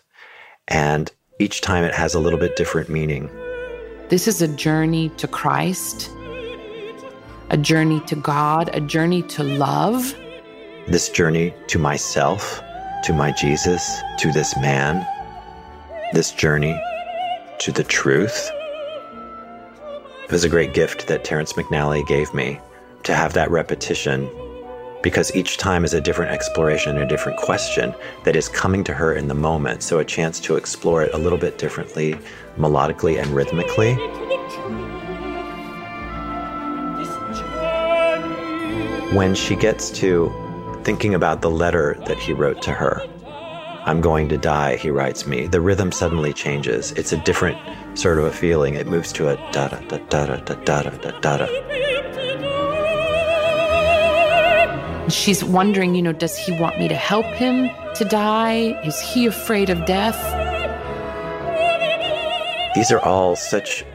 and 0.68 1.12
each 1.40 1.62
time 1.62 1.84
it 1.84 1.94
has 1.94 2.14
a 2.14 2.20
little 2.20 2.40
bit 2.40 2.56
different 2.56 2.90
meaning. 2.90 3.30
This 4.10 4.28
is 4.28 4.42
a 4.42 4.48
journey 4.48 5.10
to 5.18 5.28
Christ, 5.28 6.10
a 7.50 7.58
journey 7.58 8.00
to 8.02 8.16
God, 8.16 8.70
a 8.74 8.80
journey 8.80 9.22
to 9.24 9.44
love. 9.44 10.16
This 10.88 11.10
journey 11.10 11.54
to 11.68 11.78
myself, 11.78 12.62
to 13.04 13.14
my 13.14 13.32
Jesus, 13.32 14.02
to 14.18 14.32
this 14.32 14.56
man, 14.58 15.06
this 16.14 16.32
journey 16.32 16.82
to 17.60 17.72
the 17.72 17.84
truth. 17.84 18.50
It 20.24 20.32
was 20.32 20.46
a 20.46 20.50
great 20.50 20.74
gift 20.74 21.08
that 21.08 21.26
Terrence 21.26 21.54
McNally 21.54 22.08
gave 22.08 22.34
me 22.34 22.60
to 23.04 23.14
have 23.14 23.34
that 23.34 23.52
repetition 23.52 24.30
because 25.02 25.36
each 25.36 25.58
time 25.58 25.84
is 25.84 25.94
a 25.94 26.00
different 26.00 26.32
exploration, 26.32 26.98
a 26.98 27.06
different 27.06 27.38
question 27.38 27.94
that 28.24 28.38
is 28.38 28.48
coming 28.48 28.86
to 28.86 28.94
her 28.94 29.14
in 29.14 29.28
the 29.28 29.34
moment. 29.34 29.84
So, 29.84 30.00
a 30.00 30.06
chance 30.06 30.40
to 30.40 30.56
explore 30.56 31.04
it 31.04 31.14
a 31.14 31.18
little 31.18 31.38
bit 31.38 31.58
differently, 31.58 32.16
melodically 32.58 33.22
and 33.22 33.30
rhythmically. 33.32 33.96
When 39.14 39.36
she 39.36 39.58
gets 39.58 39.92
to 40.00 40.43
thinking 40.84 41.14
about 41.14 41.42
the 41.42 41.50
letter 41.50 41.98
that 42.08 42.18
he 42.18 42.34
wrote 42.34 42.62
to 42.64 42.72
her, 42.72 43.02
I'm 43.86 44.02
going 44.02 44.30
to 44.30 44.38
die, 44.38 44.78
he 44.78 44.90
writes 44.90 45.28
me, 45.28 45.48
the 45.48 45.60
rhythm 45.60 45.92
suddenly 45.92 46.32
changes. 46.34 46.92
It's 46.94 47.12
a 47.12 47.18
different 47.18 47.58
sort 47.98 48.18
of 48.18 48.26
a 48.26 48.32
feeling. 48.32 48.76
It 48.76 48.88
moves 48.88 49.12
to 49.14 49.30
a 49.30 49.36
da 49.52 49.68
da 49.68 49.80
da 49.82 49.98
da 49.98 50.26
da 50.26 50.38
da 50.38 50.56
da 50.56 50.82
da 50.82 51.20
da 51.20 51.38
da. 51.38 51.48
She's 55.10 55.44
wondering, 55.44 55.96
you 55.96 56.02
know, 56.02 56.14
does 56.14 56.38
he 56.38 56.58
want 56.58 56.80
me 56.80 56.88
to 56.88 56.96
help 56.96 57.26
him 57.26 57.70
to 57.96 58.06
die? 58.06 58.80
Is 58.86 59.00
he 59.02 59.26
afraid 59.26 59.70
of 59.70 59.86
death? 59.86 60.18
These 62.74 62.92
are 62.92 63.00
all 63.00 63.36
such 63.36 63.86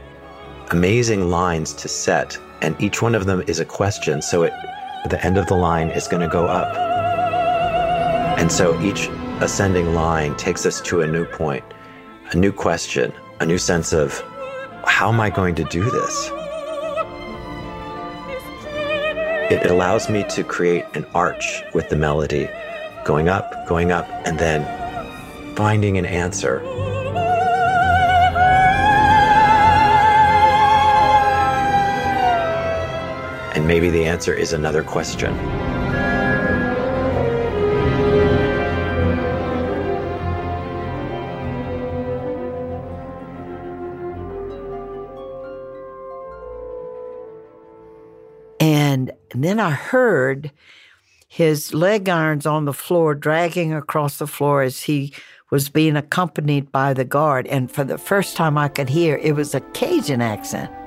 amazing 0.71 1.31
lines 1.31 1.73
to 1.75 1.89
set, 1.89 2.39
and 2.61 2.81
each 2.81 3.01
one 3.01 3.15
of 3.15 3.25
them 3.25 3.43
is 3.47 3.59
a 3.59 3.65
question. 3.65 4.21
So 4.21 4.43
it, 4.43 4.53
the 5.07 5.25
end 5.25 5.39
of 5.39 5.47
the 5.47 5.55
line 5.55 5.91
is 5.91 6.09
going 6.09 6.23
to 6.23 6.29
go 6.29 6.47
up. 6.47 6.77
And 8.39 8.51
so 8.51 8.81
each 8.81 9.09
ascending 9.41 9.95
line 9.95 10.37
takes 10.37 10.67
us 10.67 10.81
to 10.83 11.01
a 11.03 11.07
new 11.07 11.25
point, 11.25 11.65
a 12.33 12.37
new 12.37 12.53
question, 12.53 13.13
a 13.41 13.47
new 13.47 13.59
sense 13.59 13.93
of 13.93 14.21
how 14.85 15.13
am 15.13 15.21
I 15.21 15.31
going 15.31 15.55
to 15.57 15.65
do 15.65 15.83
this? 15.91 16.31
It 19.51 19.71
allows 19.71 20.11
me 20.11 20.25
to 20.31 20.45
create 20.45 20.85
an 20.95 21.07
arch 21.15 21.63
with 21.73 21.89
the 21.89 21.97
melody, 21.97 22.49
going 23.05 23.29
up, 23.29 23.67
going 23.67 23.93
up, 23.93 24.07
and 24.27 24.39
then 24.39 24.65
finding 25.57 25.97
an 25.99 26.05
answer. 26.05 26.61
Maybe 33.69 33.91
the 33.91 34.07
answer 34.07 34.33
is 34.33 34.55
another 34.55 34.83
question. 34.83 35.31
And 48.59 49.13
then 49.35 49.61
I 49.61 49.73
heard 49.73 50.51
his 51.29 51.75
leg 51.75 52.09
irons 52.09 52.47
on 52.47 52.65
the 52.65 52.73
floor 52.73 53.15
dragging 53.15 53.75
across 53.75 54.17
the 54.17 54.27
floor 54.27 54.63
as 54.63 54.85
he 54.85 55.13
was 55.51 55.69
being 55.69 55.95
accompanied 55.95 56.73
by 56.73 56.95
the 56.95 57.05
guard. 57.05 57.47
And 57.49 57.71
for 57.71 57.85
the 57.85 57.99
first 57.99 58.35
time 58.35 58.57
I 58.57 58.69
could 58.69 58.89
hear, 58.89 59.17
it 59.17 59.33
was 59.33 59.55
a 59.55 59.61
Cajun 59.61 60.23
accent. 60.23 60.78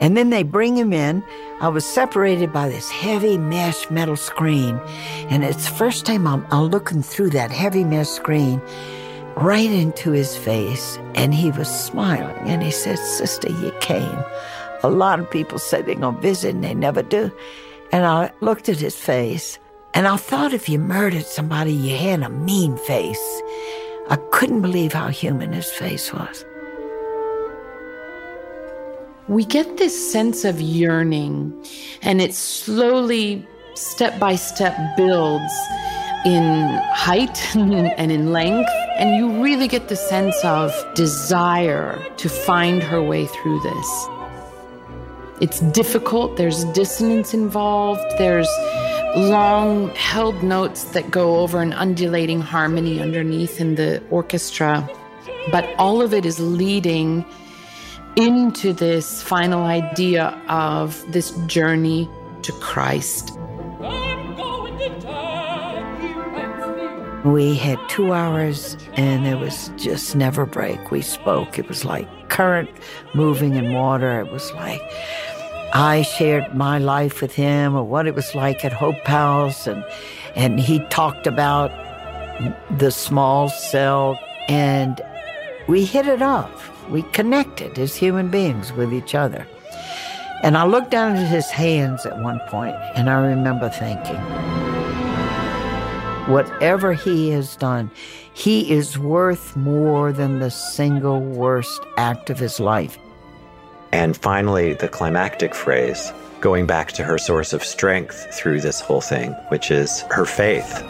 And 0.00 0.16
then 0.16 0.30
they 0.30 0.42
bring 0.42 0.76
him 0.76 0.92
in. 0.92 1.22
I 1.60 1.68
was 1.68 1.84
separated 1.84 2.52
by 2.52 2.68
this 2.68 2.90
heavy 2.90 3.36
mesh 3.36 3.90
metal 3.90 4.16
screen. 4.16 4.80
And 5.28 5.44
it's 5.44 5.68
the 5.68 5.76
first 5.76 6.06
time 6.06 6.26
I'm, 6.26 6.46
I'm 6.50 6.64
looking 6.64 7.02
through 7.02 7.30
that 7.30 7.50
heavy 7.50 7.84
mesh 7.84 8.08
screen 8.08 8.60
right 9.36 9.70
into 9.70 10.10
his 10.10 10.36
face. 10.36 10.98
And 11.14 11.34
he 11.34 11.50
was 11.50 11.68
smiling. 11.68 12.48
And 12.48 12.62
he 12.62 12.70
said, 12.70 12.98
Sister, 12.98 13.50
you 13.50 13.72
came. 13.80 14.24
A 14.82 14.88
lot 14.88 15.20
of 15.20 15.30
people 15.30 15.58
say 15.58 15.82
they're 15.82 15.94
going 15.94 16.16
to 16.16 16.20
visit 16.22 16.54
and 16.54 16.64
they 16.64 16.74
never 16.74 17.02
do. 17.02 17.30
And 17.92 18.06
I 18.06 18.32
looked 18.40 18.68
at 18.68 18.78
his 18.78 18.96
face 18.96 19.58
and 19.92 20.06
I 20.06 20.16
thought 20.16 20.54
if 20.54 20.68
you 20.68 20.78
murdered 20.78 21.26
somebody, 21.26 21.72
you 21.72 21.96
had 21.96 22.22
a 22.22 22.28
mean 22.28 22.76
face. 22.76 23.42
I 24.08 24.16
couldn't 24.30 24.62
believe 24.62 24.92
how 24.92 25.08
human 25.08 25.52
his 25.52 25.70
face 25.70 26.12
was. 26.12 26.44
We 29.30 29.44
get 29.44 29.76
this 29.76 30.10
sense 30.10 30.44
of 30.44 30.60
yearning, 30.60 31.54
and 32.02 32.20
it 32.20 32.34
slowly, 32.34 33.46
step 33.74 34.18
by 34.18 34.34
step, 34.34 34.76
builds 34.96 35.54
in 36.26 36.66
height 36.92 37.38
and 37.54 38.10
in 38.10 38.32
length. 38.32 38.68
And 38.96 39.14
you 39.14 39.40
really 39.40 39.68
get 39.68 39.86
the 39.86 39.94
sense 39.94 40.34
of 40.42 40.74
desire 40.96 42.04
to 42.16 42.28
find 42.28 42.82
her 42.82 43.00
way 43.00 43.26
through 43.26 43.60
this. 43.60 44.08
It's 45.40 45.60
difficult, 45.60 46.36
there's 46.36 46.64
dissonance 46.74 47.32
involved, 47.32 48.02
there's 48.18 48.50
long 49.14 49.90
held 49.90 50.42
notes 50.42 50.86
that 50.86 51.08
go 51.08 51.36
over 51.36 51.62
an 51.62 51.72
undulating 51.72 52.40
harmony 52.40 53.00
underneath 53.00 53.60
in 53.60 53.76
the 53.76 54.02
orchestra. 54.10 54.90
But 55.52 55.72
all 55.78 56.02
of 56.02 56.12
it 56.12 56.26
is 56.26 56.40
leading 56.40 57.24
into 58.16 58.72
this 58.72 59.22
final 59.22 59.64
idea 59.64 60.40
of 60.48 61.04
this 61.12 61.30
journey 61.46 62.08
to 62.42 62.52
Christ. 62.60 63.32
We 67.24 67.54
had 67.54 67.78
two 67.88 68.14
hours 68.14 68.78
and 68.94 69.26
there 69.26 69.36
was 69.36 69.70
just 69.76 70.16
never 70.16 70.46
break. 70.46 70.90
We 70.90 71.02
spoke. 71.02 71.58
It 71.58 71.68
was 71.68 71.84
like 71.84 72.08
current 72.30 72.70
moving 73.12 73.54
in 73.54 73.74
water. 73.74 74.20
It 74.20 74.32
was 74.32 74.50
like 74.52 74.80
I 75.74 76.02
shared 76.02 76.54
my 76.54 76.78
life 76.78 77.20
with 77.20 77.34
him 77.34 77.76
or 77.76 77.84
what 77.84 78.06
it 78.06 78.14
was 78.14 78.34
like 78.34 78.64
at 78.64 78.72
Hope 78.72 79.06
House 79.06 79.66
and 79.66 79.84
and 80.34 80.58
he 80.58 80.80
talked 80.86 81.26
about 81.26 81.70
the 82.78 82.90
small 82.90 83.50
cell 83.50 84.18
and 84.48 85.00
we 85.68 85.84
hit 85.84 86.06
it 86.06 86.22
off. 86.22 86.69
We 86.90 87.02
connected 87.02 87.78
as 87.78 87.96
human 87.96 88.28
beings 88.30 88.72
with 88.72 88.92
each 88.92 89.14
other. 89.14 89.46
And 90.42 90.56
I 90.56 90.64
looked 90.64 90.90
down 90.90 91.16
at 91.16 91.28
his 91.28 91.50
hands 91.50 92.06
at 92.06 92.18
one 92.18 92.40
point 92.48 92.74
and 92.94 93.10
I 93.10 93.20
remember 93.26 93.68
thinking, 93.68 94.20
whatever 96.32 96.92
he 96.92 97.30
has 97.30 97.56
done, 97.56 97.90
he 98.32 98.70
is 98.72 98.98
worth 98.98 99.56
more 99.56 100.12
than 100.12 100.38
the 100.38 100.50
single 100.50 101.20
worst 101.20 101.80
act 101.96 102.30
of 102.30 102.38
his 102.38 102.58
life. 102.58 102.98
And 103.92 104.16
finally, 104.16 104.74
the 104.74 104.88
climactic 104.88 105.54
phrase, 105.54 106.12
going 106.40 106.66
back 106.66 106.92
to 106.92 107.02
her 107.04 107.18
source 107.18 107.52
of 107.52 107.62
strength 107.64 108.26
through 108.32 108.60
this 108.60 108.80
whole 108.80 109.00
thing, 109.00 109.32
which 109.48 109.70
is 109.70 110.02
her 110.10 110.24
faith. 110.24 110.82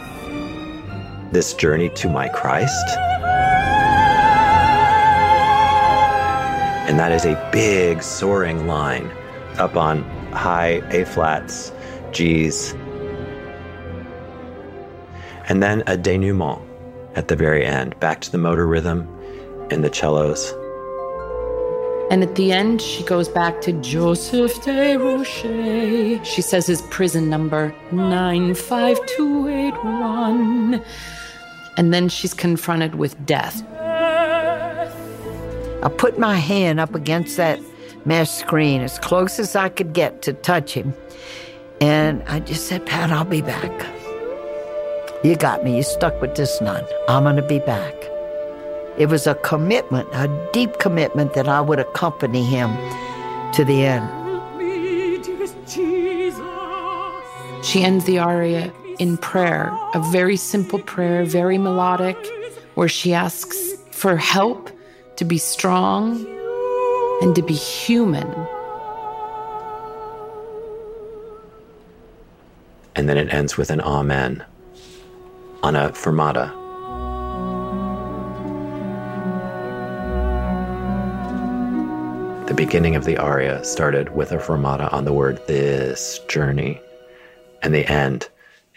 this 1.31 1.53
journey 1.53 1.89
to 1.89 2.09
my 2.09 2.27
Christ. 2.29 2.85
And 6.87 6.99
that 6.99 7.11
is 7.11 7.25
a 7.25 7.49
big 7.51 8.03
soaring 8.03 8.67
line 8.67 9.09
up 9.57 9.75
on 9.75 10.03
high 10.31 10.81
A 10.91 11.05
flats, 11.05 11.71
G's. 12.11 12.73
And 15.47 15.61
then 15.61 15.83
a 15.87 15.97
denouement 15.97 16.61
at 17.15 17.27
the 17.27 17.35
very 17.35 17.65
end, 17.65 17.99
back 17.99 18.21
to 18.21 18.31
the 18.31 18.37
motor 18.37 18.65
rhythm 18.65 19.05
and 19.69 19.83
the 19.83 19.93
cellos. 19.93 20.53
And 22.09 22.23
at 22.23 22.35
the 22.35 22.51
end, 22.51 22.81
she 22.81 23.03
goes 23.03 23.29
back 23.29 23.61
to 23.61 23.71
Joseph 23.71 24.61
de 24.63 24.97
Rocher. 24.97 26.25
She 26.25 26.41
says 26.41 26.65
his 26.67 26.81
prison 26.83 27.29
number 27.29 27.73
95281. 27.91 30.83
And 31.77 31.93
then 31.93 32.09
she's 32.09 32.33
confronted 32.33 32.95
with 32.95 33.25
death. 33.25 33.63
I 35.83 35.89
put 35.89 36.19
my 36.19 36.35
hand 36.35 36.79
up 36.79 36.93
against 36.93 37.37
that 37.37 37.59
mesh 38.05 38.29
screen 38.29 38.81
as 38.81 38.99
close 38.99 39.39
as 39.39 39.55
I 39.55 39.69
could 39.69 39.93
get 39.93 40.21
to 40.23 40.33
touch 40.33 40.73
him. 40.73 40.93
And 41.79 42.21
I 42.27 42.39
just 42.39 42.67
said, 42.67 42.85
Pat, 42.85 43.11
I'll 43.11 43.25
be 43.25 43.41
back. 43.41 43.71
You 45.23 45.35
got 45.35 45.63
me. 45.63 45.77
You 45.77 45.83
stuck 45.83 46.21
with 46.21 46.35
this 46.35 46.61
nun. 46.61 46.85
I'm 47.07 47.23
going 47.23 47.35
to 47.35 47.41
be 47.41 47.59
back. 47.59 47.95
It 48.97 49.07
was 49.09 49.25
a 49.25 49.35
commitment, 49.35 50.07
a 50.13 50.27
deep 50.53 50.77
commitment 50.77 51.33
that 51.33 51.47
I 51.47 51.61
would 51.61 51.79
accompany 51.79 52.43
him 52.43 52.75
to 53.53 53.65
the 53.65 53.85
end. 53.85 54.09
She 57.63 57.83
ends 57.83 58.05
the 58.05 58.19
aria 58.19 58.71
in 58.99 59.17
prayer, 59.17 59.71
a 59.95 60.11
very 60.11 60.35
simple 60.35 60.79
prayer, 60.79 61.23
very 61.25 61.57
melodic, 61.57 62.17
where 62.75 62.89
she 62.89 63.13
asks 63.13 63.57
for 63.91 64.17
help 64.17 64.69
to 65.21 65.25
be 65.25 65.37
strong 65.37 66.25
and 67.21 67.35
to 67.35 67.43
be 67.43 67.53
human. 67.53 68.27
And 72.95 73.07
then 73.07 73.19
it 73.19 73.31
ends 73.31 73.55
with 73.55 73.69
an 73.69 73.81
amen 73.81 74.43
on 75.61 75.75
a 75.75 75.89
fermata. 75.89 76.49
The 82.47 82.55
beginning 82.55 82.95
of 82.95 83.05
the 83.05 83.17
aria 83.17 83.63
started 83.63 84.15
with 84.15 84.31
a 84.31 84.39
fermata 84.39 84.91
on 84.91 85.05
the 85.05 85.13
word 85.13 85.39
this 85.45 86.19
journey, 86.29 86.81
and 87.61 87.75
the 87.75 87.85
end 87.85 88.27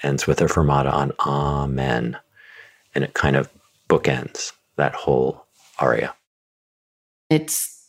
ends 0.02 0.26
with 0.26 0.42
a 0.42 0.44
fermata 0.44 0.92
on 0.92 1.12
amen. 1.20 2.18
And 2.94 3.02
it 3.02 3.14
kind 3.14 3.34
of 3.34 3.48
bookends 3.88 4.52
that 4.76 4.94
whole 4.94 5.46
aria. 5.78 6.14
It's 7.34 7.88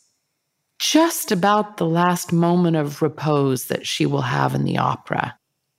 just 0.80 1.30
about 1.30 1.76
the 1.76 1.86
last 1.86 2.32
moment 2.32 2.76
of 2.76 3.00
repose 3.00 3.66
that 3.66 3.86
she 3.86 4.04
will 4.04 4.22
have 4.22 4.54
in 4.54 4.64
the 4.64 4.78
opera. 4.78 5.38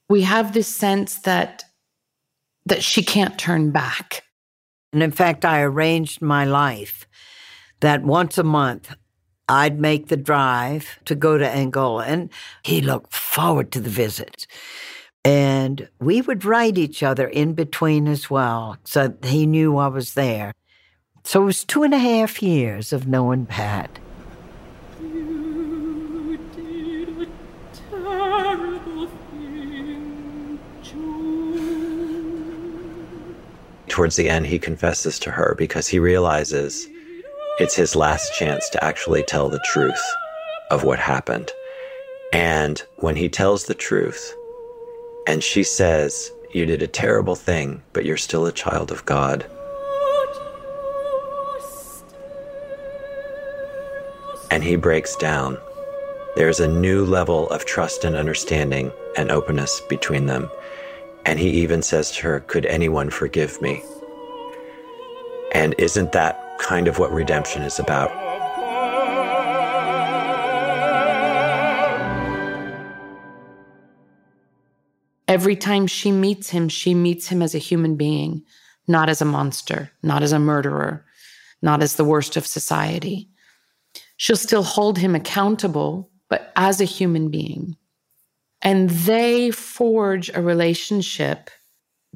We 0.10 0.22
have 0.22 0.54
this 0.54 0.68
sense 0.68 1.20
that 1.20 1.66
that 2.66 2.84
she 2.84 3.04
can't 3.04 3.38
turn 3.38 3.72
back. 3.72 4.24
And 4.94 5.04
in 5.04 5.12
fact, 5.12 5.46
I 5.46 5.62
arranged 5.62 6.22
my 6.22 6.46
life 6.46 7.08
that 7.82 8.04
once 8.04 8.38
a 8.38 8.44
month 8.44 8.96
I'd 9.50 9.80
make 9.80 10.08
the 10.08 10.18
drive 10.18 11.00
to 11.06 11.16
go 11.16 11.38
to 11.38 11.48
Angola. 11.48 12.06
And 12.06 12.30
he 12.64 12.82
looked 12.82 13.14
forward 13.14 13.72
to 13.72 13.80
the 13.80 13.90
visit. 13.90 14.48
And 15.24 15.90
we 16.00 16.22
would 16.22 16.46
write 16.46 16.78
each 16.78 17.04
other 17.04 17.28
in 17.28 17.54
between 17.54 18.08
as 18.08 18.30
well. 18.30 18.78
So 18.86 19.14
he 19.24 19.46
knew 19.46 19.78
I 19.78 19.88
was 19.88 20.14
there. 20.14 20.54
So 21.28 21.42
it 21.42 21.46
was 21.46 21.66
two 21.66 21.84
and 21.84 21.94
a 21.94 21.98
half 21.98 22.42
years 22.42 22.94
of 22.94 23.06
knowing 23.06 23.48
Pat. 23.48 24.00
Towards 33.90 34.16
the 34.16 34.30
end, 34.30 34.46
he 34.46 34.58
confesses 34.58 35.20
to 35.20 35.32
her 35.32 35.54
because 35.58 35.90
he 35.90 36.00
realizes 36.00 36.88
it's 37.60 37.76
his 37.76 37.94
last 37.94 38.34
chance 38.34 38.70
to 38.70 38.82
actually 38.82 39.24
tell 39.24 39.50
the 39.50 39.60
truth 39.74 40.02
of 40.72 40.86
what 40.86 40.98
happened. 40.98 41.52
And 42.32 42.82
when 43.00 43.18
he 43.18 43.28
tells 43.28 43.66
the 43.66 43.76
truth, 43.76 44.34
and 45.28 45.44
she 45.44 45.64
says, 45.64 46.32
You 46.54 46.66
did 46.66 46.82
a 46.82 46.88
terrible 46.88 47.36
thing, 47.36 47.84
but 47.92 48.06
you're 48.06 48.16
still 48.16 48.46
a 48.46 48.54
child 48.54 48.94
of 48.94 49.04
God. 49.04 49.46
And 54.58 54.64
he 54.64 54.76
breaks 54.76 55.16
down. 55.16 55.56
There's 56.36 56.60
a 56.60 56.68
new 56.68 57.06
level 57.06 57.48
of 57.50 57.66
trust 57.66 58.04
and 58.04 58.16
understanding 58.16 58.92
and 59.16 59.30
openness 59.30 59.82
between 59.82 60.26
them. 60.26 60.50
And 61.28 61.38
he 61.38 61.52
even 61.62 61.84
says 61.84 62.10
to 62.14 62.24
her, 62.24 62.40
Could 62.40 62.66
anyone 62.66 63.12
forgive 63.12 63.62
me? 63.62 63.84
And 65.52 65.76
isn't 65.78 66.12
that 66.14 66.58
kind 66.58 66.88
of 66.88 66.98
what 66.98 67.12
redemption 67.12 67.62
is 67.62 67.78
about? 67.78 68.10
Every 75.28 75.56
time 75.56 75.86
she 75.86 76.12
meets 76.12 76.50
him, 76.50 76.68
she 76.68 76.96
meets 76.96 77.28
him 77.28 77.44
as 77.44 77.54
a 77.54 77.60
human 77.60 77.96
being, 77.96 78.42
not 78.88 79.08
as 79.08 79.22
a 79.22 79.26
monster, 79.26 79.92
not 80.02 80.24
as 80.24 80.32
a 80.32 80.40
murderer, 80.40 81.06
not 81.62 81.84
as 81.84 81.96
the 81.96 82.04
worst 82.04 82.36
of 82.36 82.48
society. 82.48 83.30
She'll 84.18 84.36
still 84.36 84.64
hold 84.64 84.98
him 84.98 85.16
accountable, 85.16 86.10
but 86.30 86.52
as 86.56 86.82
a 86.82 86.86
human 86.86 87.30
being. 87.30 87.78
And 88.62 88.90
they 88.90 89.52
forge 89.52 90.30
a 90.34 90.42
relationship 90.42 91.50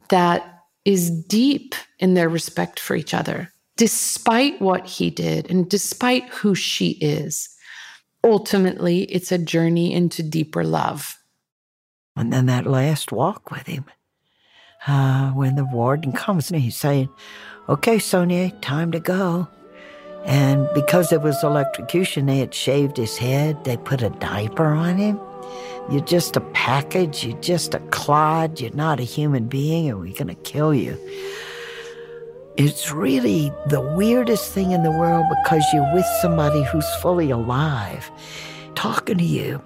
that 0.10 0.64
is 0.84 1.12
deep 1.12 1.76
in 2.00 2.16
their 2.16 2.28
respect 2.28 2.80
for 2.80 2.96
each 2.96 3.14
other, 3.14 3.52
despite 3.78 4.60
what 4.60 4.88
he 4.88 5.12
did 5.12 5.50
and 5.50 5.70
despite 5.70 6.28
who 6.30 6.56
she 6.56 6.92
is. 6.94 7.48
Ultimately, 8.24 9.04
it's 9.04 9.32
a 9.32 9.38
journey 9.38 9.94
into 9.94 10.24
deeper 10.24 10.64
love. 10.64 11.18
And 12.16 12.34
then 12.34 12.48
that 12.48 12.66
last 12.66 13.12
walk 13.12 13.52
with 13.52 13.68
him, 13.68 13.86
uh, 14.88 15.32
when 15.32 15.56
the 15.56 15.66
warden 15.66 16.12
comes 16.12 16.52
and 16.52 16.60
he's 16.60 16.76
saying, 16.76 17.10
Okay, 17.70 17.98
Sonnier, 17.98 18.52
time 18.62 18.92
to 18.92 19.00
go. 19.00 19.48
And 20.26 20.70
because 20.74 21.12
it 21.12 21.22
was 21.22 21.44
electrocution, 21.44 22.28
they 22.28 22.38
had 22.38 22.54
shaved 22.54 22.98
his 22.98 23.18
head, 23.18 23.64
they 23.64 23.78
put 23.78 24.02
a 24.02 24.10
diaper 24.10 24.68
on 24.68 24.98
him. 24.98 25.20
You're 25.90 26.06
just 26.06 26.38
a 26.38 26.42
package, 26.42 27.26
you're 27.26 27.40
just 27.40 27.74
a 27.74 27.80
clod, 27.90 28.60
you're 28.60 28.74
not 28.74 29.00
a 29.00 29.04
human 29.04 29.48
being, 29.48 29.90
and 29.90 30.00
we're 30.00 30.14
going 30.14 30.28
to 30.28 30.36
kill 30.36 30.74
you. 30.74 30.98
It's 32.58 32.92
really 32.92 33.52
the 33.68 33.82
weirdest 33.82 34.52
thing 34.52 34.72
in 34.72 34.84
the 34.84 34.92
world 34.92 35.26
because 35.44 35.64
you're 35.74 35.94
with 35.94 36.06
somebody 36.22 36.64
who's 36.64 36.88
fully 37.02 37.32
alive, 37.32 38.12
talking 38.76 39.18
to 39.18 39.24
you. 39.24 39.62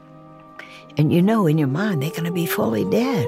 And 0.97 1.11
you 1.11 1.21
know 1.21 1.45
in 1.45 1.57
your 1.57 1.67
mind 1.67 2.01
they're 2.01 2.11
going 2.11 2.23
to 2.23 2.31
be 2.31 2.45
fully 2.45 2.85
dead. 2.85 3.27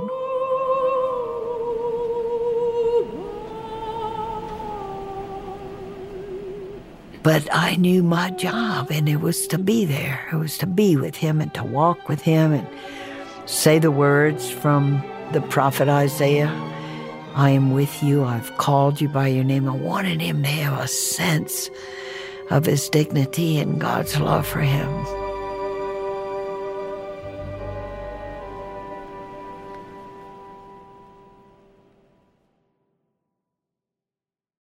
But 7.28 7.46
I 7.52 7.76
knew 7.76 8.04
my 8.04 8.30
job, 8.30 8.90
and 8.90 9.10
it 9.10 9.18
was 9.18 9.48
to 9.48 9.58
be 9.58 9.84
there. 9.84 10.30
It 10.32 10.38
was 10.38 10.58
to 10.60 10.66
be 10.66 10.96
with 10.96 11.18
him 11.18 11.42
and 11.42 11.54
to 11.56 11.64
walk 11.66 12.08
with 12.08 12.22
him 12.22 12.54
and 12.54 12.66
say 13.46 13.80
the 13.80 13.92
words 13.92 14.50
from 14.50 15.04
the 15.34 15.42
prophet 15.42 15.90
Isaiah 15.90 16.48
I 17.36 17.50
am 17.50 17.72
with 17.72 18.02
you. 18.02 18.24
I've 18.24 18.56
called 18.56 19.02
you 19.02 19.10
by 19.10 19.28
your 19.28 19.44
name. 19.44 19.68
I 19.68 19.76
wanted 19.76 20.22
him 20.22 20.42
to 20.42 20.48
have 20.48 20.80
a 20.80 20.88
sense 20.88 21.70
of 22.50 22.66
his 22.66 22.88
dignity 22.88 23.58
and 23.60 23.82
God's 23.82 24.18
love 24.18 24.48
for 24.48 24.62
him. 24.62 25.27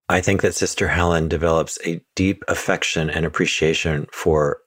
I 0.09 0.21
think 0.21 0.41
that 0.41 0.55
Sister 0.55 0.87
Helen 0.87 1.27
develops 1.27 1.77
a 1.85 2.01
deep 2.15 2.43
affection 2.47 3.09
and 3.09 3.25
appreciation 3.25 4.07
for 4.11 4.59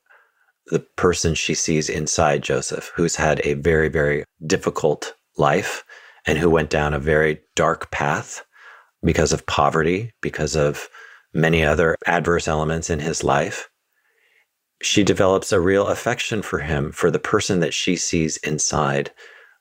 the 0.67 0.81
person 0.81 1.35
she 1.35 1.55
sees 1.55 1.89
inside 1.89 2.43
Joseph, 2.43 2.93
who's 2.95 3.17
had 3.17 3.41
a 3.45 3.55
very, 3.55 3.89
very 3.89 4.25
difficult 4.47 5.15
life 5.37 5.83
and 6.27 6.39
who 6.39 6.51
went 6.51 6.71
down 6.71 6.93
a 6.93 6.99
very 6.99 7.41
dark 7.57 7.91
path 7.91 8.45
because 9.03 9.33
of 9.33 9.47
poverty, 9.47 10.13
because 10.21 10.55
of 10.55 10.89
many 11.33 11.65
other 11.65 11.97
adverse 12.07 12.47
elements 12.47 12.91
in 12.91 12.99
his 12.99 13.25
life. 13.25 13.69
She 14.83 15.03
develops 15.03 15.53
a 15.53 15.61
real 15.61 15.87
affection 15.87 16.43
for 16.43 16.59
him, 16.59 16.93
for 16.93 17.11
the 17.11 17.19
person 17.19 17.61
that 17.61 17.75
she 17.75 17.97
sees 17.97 18.37
inside, 18.39 19.11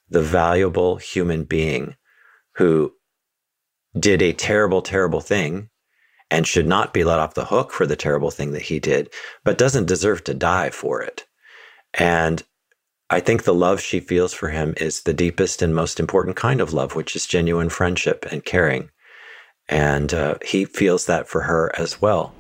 the 0.10 0.22
valuable 0.22 0.98
human 0.98 1.44
being 1.46 1.96
who 2.56 2.94
did 4.00 4.22
a 4.22 4.34
terrible, 4.34 4.82
terrible 4.82 5.22
thing 5.22 5.70
and 6.32 6.46
should 6.46 6.68
not 6.68 6.94
be 6.94 7.04
let 7.04 7.20
off 7.20 7.34
the 7.34 7.46
hook 7.46 7.72
for 7.72 7.86
the 7.86 7.96
terrible 7.96 8.32
thing 8.32 8.52
that 8.52 8.64
he 8.64 8.80
did, 8.80 9.10
but 9.44 9.58
doesn't 9.58 9.88
deserve 9.88 10.24
to 10.24 10.34
die 10.34 10.70
for 10.70 11.02
it. 11.02 11.26
And 11.94 12.44
I 13.10 13.20
think 13.20 13.44
the 13.44 13.54
love 13.54 13.82
she 13.82 14.00
feels 14.00 14.34
for 14.34 14.50
him 14.50 14.76
is 14.78 15.02
the 15.02 15.14
deepest 15.14 15.64
and 15.64 15.74
most 15.74 16.00
important 16.00 16.36
kind 16.36 16.62
of 16.62 16.74
love, 16.74 16.96
which 16.96 17.16
is 17.16 17.26
genuine 17.26 17.70
friendship 17.70 18.28
and 18.32 18.46
caring. 18.46 18.92
And 19.68 20.14
uh, 20.14 20.36
he 20.46 20.66
feels 20.66 21.08
that 21.08 21.28
for 21.28 21.42
her 21.42 21.72
as 21.76 22.00
well. 22.02 22.36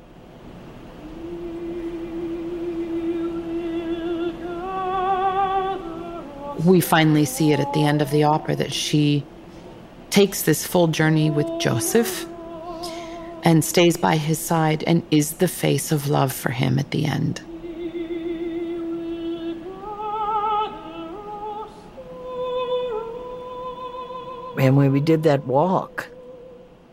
We 6.65 6.81
finally 6.81 7.25
see 7.25 7.53
it 7.53 7.59
at 7.59 7.71
the 7.73 7.85
end 7.85 8.01
of 8.01 8.11
the 8.11 8.23
opera 8.25 8.55
that 8.57 8.73
she 8.73 9.25
takes 10.11 10.43
this 10.43 10.65
full 10.65 10.87
journey 10.87 11.29
with 11.29 11.47
Joseph 11.59 12.25
and 13.43 13.63
stays 13.63 13.97
by 13.97 14.17
his 14.17 14.39
side 14.39 14.83
and 14.85 15.03
is 15.11 15.33
the 15.33 15.47
face 15.47 15.91
of 15.91 16.09
love 16.09 16.33
for 16.33 16.51
him 16.51 16.79
at 16.79 16.91
the 16.91 17.05
end. 17.05 17.41
And 24.59 24.75
when 24.75 24.91
we 24.91 24.99
did 24.99 25.23
that 25.23 25.47
walk, 25.47 26.09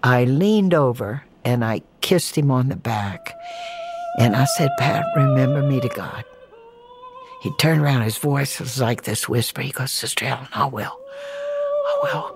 I 0.03 0.25
leaned 0.25 0.73
over 0.73 1.25
and 1.45 1.65
I 1.65 1.83
kissed 2.01 2.37
him 2.37 2.51
on 2.51 2.69
the 2.69 2.77
back. 2.77 3.33
And 4.19 4.37
I 4.37 4.45
said, 4.45 4.71
Pat, 4.79 5.05
remember 5.17 5.63
me 5.63 5.81
to 5.81 5.89
God. 5.89 6.25
He 7.43 7.51
turned 7.59 7.83
around, 7.83 8.03
his 8.03 8.19
voice 8.19 8.61
was 8.61 8.81
like 8.81 9.03
this 9.03 9.29
whisper. 9.29 9.63
He 9.63 9.73
goes, 9.73 9.93
Sister 9.93 10.25
Helen, 10.25 10.49
I 10.53 10.67
will. 10.67 10.97
I 10.97 12.01
will. 12.05 12.36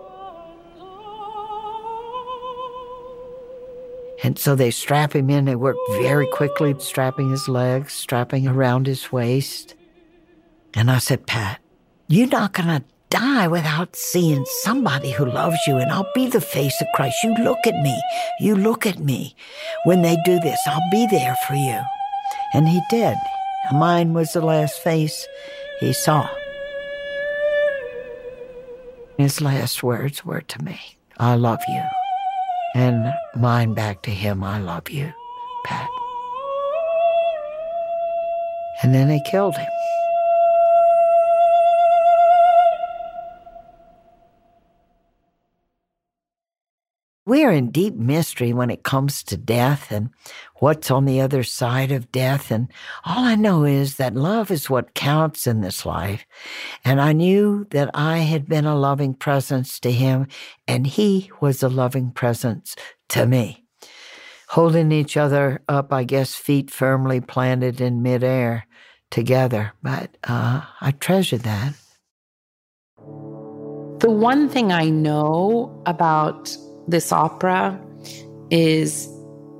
And 4.22 4.38
so 4.38 4.54
they 4.54 4.70
strap 4.70 5.14
him 5.14 5.30
in. 5.30 5.46
They 5.46 5.56
work 5.56 5.76
very 5.92 6.26
quickly, 6.26 6.74
strapping 6.78 7.30
his 7.30 7.48
legs, 7.48 7.92
strapping 7.92 8.46
around 8.46 8.86
his 8.86 9.10
waist. 9.10 9.74
And 10.74 10.90
I 10.90 10.98
said, 10.98 11.26
Pat, 11.26 11.60
you're 12.08 12.28
not 12.28 12.52
going 12.52 12.68
to 12.68 12.84
die 13.08 13.48
without 13.48 13.96
seeing 13.96 14.44
somebody 14.62 15.10
who 15.10 15.26
loves 15.26 15.58
you, 15.66 15.76
and 15.76 15.90
I'll 15.90 16.10
be 16.14 16.28
the 16.28 16.40
face 16.40 16.80
of 16.80 16.86
Christ. 16.94 17.16
You 17.24 17.34
look 17.42 17.58
at 17.66 17.74
me. 17.82 18.00
You 18.40 18.54
look 18.54 18.86
at 18.86 18.98
me. 18.98 19.34
When 19.84 20.02
they 20.02 20.16
do 20.24 20.38
this, 20.40 20.60
I'll 20.66 20.90
be 20.90 21.06
there 21.10 21.36
for 21.48 21.54
you. 21.54 21.80
And 22.54 22.68
he 22.68 22.80
did. 22.90 23.16
Mine 23.72 24.14
was 24.14 24.32
the 24.32 24.40
last 24.40 24.80
face 24.80 25.26
he 25.80 25.92
saw. 25.92 26.28
His 29.18 29.40
last 29.40 29.82
words 29.82 30.24
were 30.24 30.40
to 30.40 30.62
me, 30.62 30.80
I 31.18 31.34
love 31.34 31.60
you. 31.68 31.82
And 32.74 33.12
mine 33.34 33.74
back 33.74 34.02
to 34.02 34.10
him, 34.10 34.44
I 34.44 34.58
love 34.58 34.90
you, 34.90 35.12
Pat. 35.64 35.88
And 38.82 38.94
then 38.94 39.08
they 39.08 39.20
killed 39.20 39.56
him. 39.56 39.68
We're 47.26 47.52
in 47.52 47.70
deep 47.70 47.94
mystery 47.94 48.52
when 48.52 48.70
it 48.70 48.82
comes 48.82 49.22
to 49.24 49.36
death 49.36 49.92
and 49.92 50.10
what's 50.56 50.90
on 50.90 51.04
the 51.04 51.20
other 51.20 51.42
side 51.42 51.92
of 51.92 52.10
death. 52.10 52.50
And 52.50 52.68
all 53.04 53.24
I 53.24 53.34
know 53.34 53.64
is 53.64 53.96
that 53.96 54.14
love 54.14 54.50
is 54.50 54.70
what 54.70 54.94
counts 54.94 55.46
in 55.46 55.60
this 55.60 55.84
life. 55.84 56.24
And 56.84 57.00
I 57.00 57.12
knew 57.12 57.66
that 57.70 57.90
I 57.94 58.18
had 58.18 58.48
been 58.48 58.64
a 58.64 58.74
loving 58.74 59.14
presence 59.14 59.78
to 59.80 59.92
him, 59.92 60.28
and 60.66 60.86
he 60.86 61.30
was 61.40 61.62
a 61.62 61.68
loving 61.68 62.10
presence 62.10 62.74
to 63.10 63.26
me. 63.26 63.64
Holding 64.48 64.90
each 64.90 65.16
other 65.16 65.62
up, 65.68 65.92
I 65.92 66.04
guess, 66.04 66.34
feet 66.34 66.70
firmly 66.70 67.20
planted 67.20 67.80
in 67.80 68.02
midair 68.02 68.66
together. 69.10 69.72
But 69.82 70.16
uh, 70.24 70.62
I 70.80 70.92
treasure 70.92 71.38
that. 71.38 71.74
The 72.96 74.10
one 74.10 74.48
thing 74.48 74.72
I 74.72 74.88
know 74.88 75.82
about 75.84 76.56
this 76.88 77.12
opera 77.12 77.80
is 78.50 79.08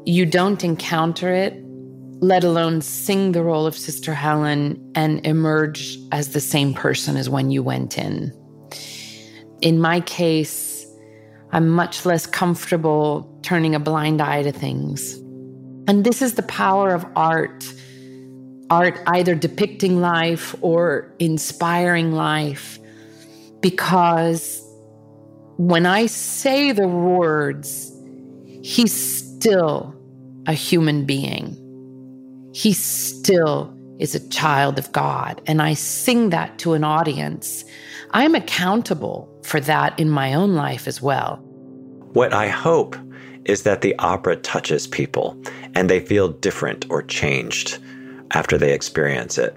you 0.05 0.27
don't 0.27 0.65
encounter 0.65 1.33
it, 1.33 1.55
let 2.21 2.45
alone 2.45 2.81
sing 2.81 3.33
the 3.33 3.43
role 3.43 3.67
of 3.67 3.77
Sister 3.77 4.15
Helen 4.15 4.93
and 4.95 5.25
emerge 5.27 5.99
as 6.13 6.33
the 6.33 6.41
same 6.41 6.75
person 6.75 7.17
as 7.17 7.29
when 7.29 7.51
you 7.51 7.63
went 7.63 7.99
in. 7.99 8.33
In 9.61 9.81
my 9.81 10.01
case, 10.01 10.87
I'm 11.53 11.69
much 11.69 12.07
less 12.07 12.27
comfortable 12.27 13.39
turning 13.43 13.75
a 13.75 13.81
blind 13.81 14.21
eye 14.21 14.43
to 14.43 14.53
things. 14.53 15.15
And 15.89 16.05
this 16.05 16.23
is 16.23 16.35
the 16.35 16.43
power 16.45 16.95
of 16.95 17.05
art 17.17 17.65
art 18.71 19.01
either 19.09 19.35
depicting 19.35 20.01
life 20.01 20.55
or 20.61 21.13
inspiring 21.19 22.13
life 22.13 22.79
because 23.61 24.65
when 25.61 25.85
I 25.85 26.07
say 26.07 26.73
the 26.73 26.89
words, 26.89 27.93
he's 28.63 28.95
still 28.95 29.95
a 30.47 30.55
human 30.55 31.05
being. 31.05 31.55
He 32.55 32.73
still 32.73 33.77
is 33.99 34.15
a 34.15 34.27
child 34.31 34.79
of 34.79 34.91
God. 34.93 35.43
And 35.47 35.61
I 35.61 35.75
sing 35.75 36.31
that 36.31 36.59
to 36.61 36.73
an 36.73 36.83
audience. 36.83 37.63
I'm 38.13 38.35
accountable 38.35 39.29
for 39.43 39.61
that 39.61 40.01
in 40.01 40.09
my 40.09 40.33
own 40.33 40.55
life 40.55 40.89
as 40.89 41.03
well. 41.03 41.37
What 42.15 42.33
I 42.33 42.49
hope 42.49 42.97
is 43.45 43.65
that 43.65 43.83
the 43.83 43.95
opera 43.99 44.37
touches 44.37 44.87
people 44.87 45.39
and 45.75 45.91
they 45.91 46.01
feel 46.01 46.29
different 46.29 46.87
or 46.89 47.03
changed 47.03 47.79
after 48.31 48.57
they 48.57 48.73
experience 48.73 49.37
it. 49.37 49.55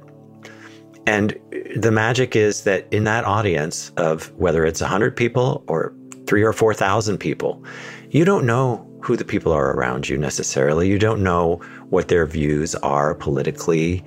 And 1.05 1.37
the 1.75 1.91
magic 1.91 2.35
is 2.35 2.63
that 2.63 2.87
in 2.91 3.03
that 3.03 3.25
audience 3.25 3.91
of 3.97 4.31
whether 4.37 4.65
it's 4.65 4.81
100 4.81 5.15
people 5.15 5.63
or 5.67 5.93
three 6.27 6.43
or 6.43 6.53
4,000 6.53 7.17
people, 7.17 7.63
you 8.09 8.23
don't 8.23 8.45
know 8.45 8.87
who 9.01 9.17
the 9.17 9.25
people 9.25 9.51
are 9.51 9.71
around 9.71 10.07
you 10.07 10.17
necessarily. 10.17 10.87
You 10.87 10.97
don't 10.97 11.21
know 11.21 11.55
what 11.89 12.07
their 12.07 12.25
views 12.25 12.73
are 12.75 13.15
politically. 13.15 14.03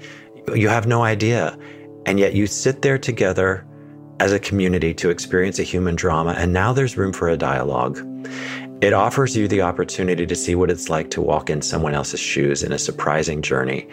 You 0.54 0.68
have 0.68 0.86
no 0.86 1.02
idea. 1.02 1.58
And 2.06 2.18
yet 2.18 2.34
you 2.34 2.46
sit 2.46 2.82
there 2.82 2.98
together 2.98 3.66
as 4.20 4.32
a 4.32 4.38
community 4.38 4.94
to 4.94 5.10
experience 5.10 5.58
a 5.58 5.64
human 5.64 5.96
drama. 5.96 6.34
And 6.38 6.52
now 6.52 6.72
there's 6.72 6.96
room 6.96 7.12
for 7.12 7.28
a 7.28 7.36
dialogue. 7.36 7.98
It 8.80 8.92
offers 8.92 9.36
you 9.36 9.48
the 9.48 9.62
opportunity 9.62 10.26
to 10.26 10.34
see 10.34 10.54
what 10.54 10.70
it's 10.70 10.88
like 10.88 11.10
to 11.10 11.20
walk 11.20 11.50
in 11.50 11.60
someone 11.60 11.94
else's 11.94 12.20
shoes 12.20 12.62
in 12.62 12.72
a 12.72 12.78
surprising 12.78 13.42
journey. 13.42 13.88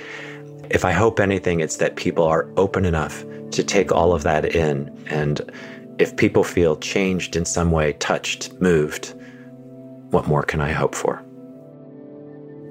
If 0.73 0.83
I 0.83 0.91
hope 0.91 1.19
anything, 1.19 1.59
it's 1.59 1.77
that 1.77 1.97
people 1.97 2.23
are 2.23 2.49
open 2.57 2.83
enough 2.83 3.23
to 3.51 3.63
take 3.63 3.91
all 3.91 4.11
of 4.11 4.23
that 4.23 4.55
in. 4.55 4.89
And 5.07 5.39
if 5.99 6.17
people 6.17 6.43
feel 6.43 6.77
changed 6.77 7.35
in 7.35 7.45
some 7.45 7.69
way, 7.69 7.93
touched, 7.93 8.51
moved, 8.59 9.13
what 10.09 10.27
more 10.27 10.41
can 10.41 10.61
I 10.61 10.71
hope 10.71 10.95
for? 10.95 11.23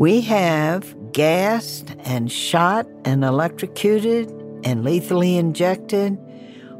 We 0.01 0.21
have 0.23 1.13
gassed 1.13 1.95
and 2.05 2.31
shot 2.31 2.89
and 3.05 3.23
electrocuted 3.23 4.29
and 4.65 4.83
lethally 4.83 5.37
injected 5.37 6.19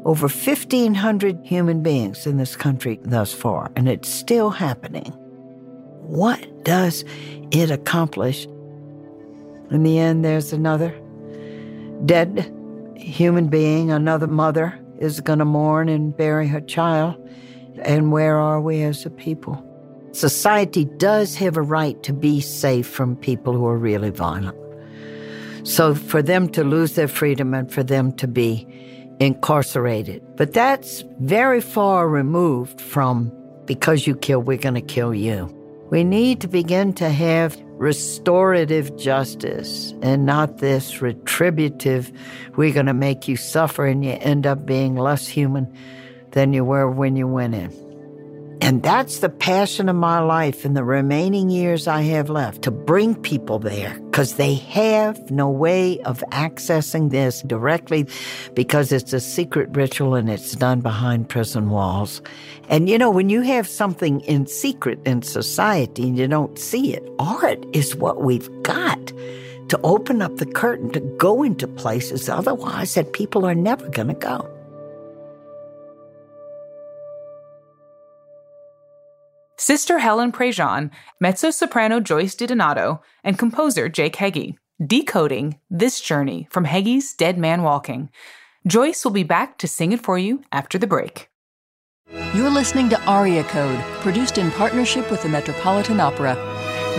over 0.03 0.27
1,500 0.27 1.39
human 1.45 1.81
beings 1.81 2.27
in 2.27 2.35
this 2.35 2.57
country 2.57 2.99
thus 3.03 3.33
far, 3.33 3.71
and 3.77 3.87
it's 3.87 4.09
still 4.09 4.49
happening. 4.49 5.13
What 6.01 6.65
does 6.65 7.05
it 7.51 7.71
accomplish? 7.71 8.45
In 9.71 9.83
the 9.83 9.97
end, 9.99 10.25
there's 10.25 10.51
another 10.51 10.93
dead 12.05 12.51
human 12.95 13.47
being, 13.47 13.91
another 13.91 14.27
mother 14.27 14.79
is 14.99 15.19
going 15.19 15.39
to 15.39 15.45
mourn 15.45 15.89
and 15.89 16.15
bury 16.15 16.47
her 16.47 16.61
child. 16.61 17.15
And 17.81 18.11
where 18.11 18.37
are 18.37 18.61
we 18.61 18.83
as 18.83 19.05
a 19.05 19.09
people? 19.09 19.61
Society 20.11 20.85
does 20.85 21.35
have 21.35 21.57
a 21.57 21.61
right 21.61 22.01
to 22.03 22.13
be 22.13 22.39
safe 22.39 22.87
from 22.87 23.15
people 23.15 23.53
who 23.53 23.65
are 23.65 23.77
really 23.77 24.11
violent. 24.11 24.57
So 25.67 25.95
for 25.95 26.21
them 26.21 26.49
to 26.49 26.63
lose 26.63 26.93
their 26.95 27.07
freedom 27.07 27.53
and 27.53 27.71
for 27.71 27.83
them 27.83 28.11
to 28.17 28.27
be 28.27 28.67
incarcerated. 29.19 30.21
But 30.35 30.53
that's 30.53 31.03
very 31.19 31.61
far 31.61 32.07
removed 32.07 32.79
from 32.79 33.31
because 33.65 34.05
you 34.05 34.15
kill, 34.15 34.41
we're 34.41 34.57
going 34.57 34.75
to 34.75 34.81
kill 34.81 35.13
you. 35.15 35.45
We 35.89 36.03
need 36.03 36.41
to 36.41 36.47
begin 36.47 36.93
to 36.93 37.09
have 37.09 37.57
restorative 37.77 38.95
justice 38.97 39.93
and 40.01 40.25
not 40.25 40.59
this 40.59 41.01
retributive, 41.01 42.11
we're 42.55 42.73
going 42.73 42.85
to 42.85 42.93
make 42.93 43.27
you 43.27 43.35
suffer 43.35 43.85
and 43.85 44.05
you 44.05 44.11
end 44.21 44.47
up 44.47 44.65
being 44.65 44.95
less 44.95 45.27
human 45.27 45.71
than 46.31 46.53
you 46.53 46.63
were 46.63 46.89
when 46.89 47.15
you 47.15 47.27
went 47.27 47.55
in. 47.55 47.82
And 48.63 48.81
that's 48.81 49.19
the 49.19 49.27
passion 49.27 49.89
of 49.89 49.97
my 49.97 50.19
life 50.19 50.63
in 50.63 50.73
the 50.73 50.85
remaining 50.85 51.49
years 51.49 51.85
I 51.85 52.03
have 52.03 52.29
left 52.29 52.61
to 52.61 52.71
bring 52.71 53.13
people 53.13 53.59
there 53.59 53.99
because 54.05 54.35
they 54.35 54.53
have 54.53 55.29
no 55.29 55.49
way 55.49 55.99
of 56.03 56.23
accessing 56.31 57.09
this 57.09 57.41
directly 57.41 58.07
because 58.53 58.93
it's 58.93 59.11
a 59.11 59.19
secret 59.19 59.67
ritual 59.75 60.15
and 60.15 60.29
it's 60.29 60.53
done 60.53 60.79
behind 60.79 61.27
prison 61.27 61.71
walls. 61.71 62.21
And 62.69 62.87
you 62.87 62.97
know, 62.97 63.11
when 63.11 63.29
you 63.29 63.41
have 63.41 63.67
something 63.67 64.21
in 64.21 64.47
secret 64.47 64.97
in 65.05 65.23
society 65.23 66.03
and 66.03 66.17
you 66.17 66.29
don't 66.29 66.57
see 66.57 66.93
it, 66.93 67.03
art 67.19 67.65
is 67.73 67.97
what 67.97 68.21
we've 68.21 68.49
got 68.63 69.07
to 69.67 69.79
open 69.83 70.21
up 70.21 70.37
the 70.37 70.45
curtain 70.45 70.89
to 70.91 71.01
go 71.17 71.43
into 71.43 71.67
places 71.67 72.29
otherwise 72.29 72.93
that 72.93 73.11
people 73.11 73.45
are 73.45 73.55
never 73.55 73.89
going 73.89 74.07
to 74.07 74.13
go. 74.13 74.52
Sister 79.63 79.99
Helen 79.99 80.33
Prejean, 80.33 80.91
mezzo 81.21 81.49
soprano 81.49 82.01
Joyce 82.01 82.35
DiDonato, 82.35 82.99
and 83.23 83.39
composer 83.39 83.87
Jake 83.87 84.17
Heggie, 84.17 84.57
decoding 84.85 85.57
this 85.71 86.01
journey 86.01 86.49
from 86.51 86.65
Heggie's 86.65 87.13
Dead 87.13 87.37
Man 87.37 87.63
Walking. 87.63 88.09
Joyce 88.67 89.05
will 89.05 89.13
be 89.13 89.23
back 89.23 89.57
to 89.59 89.67
sing 89.69 89.93
it 89.93 90.03
for 90.03 90.17
you 90.17 90.43
after 90.51 90.77
the 90.77 90.85
break. 90.85 91.29
You're 92.33 92.49
listening 92.49 92.89
to 92.89 93.01
Aria 93.03 93.45
Code, 93.45 93.79
produced 94.01 94.37
in 94.37 94.51
partnership 94.51 95.09
with 95.09 95.23
the 95.23 95.29
Metropolitan 95.29 96.01
Opera. 96.01 96.35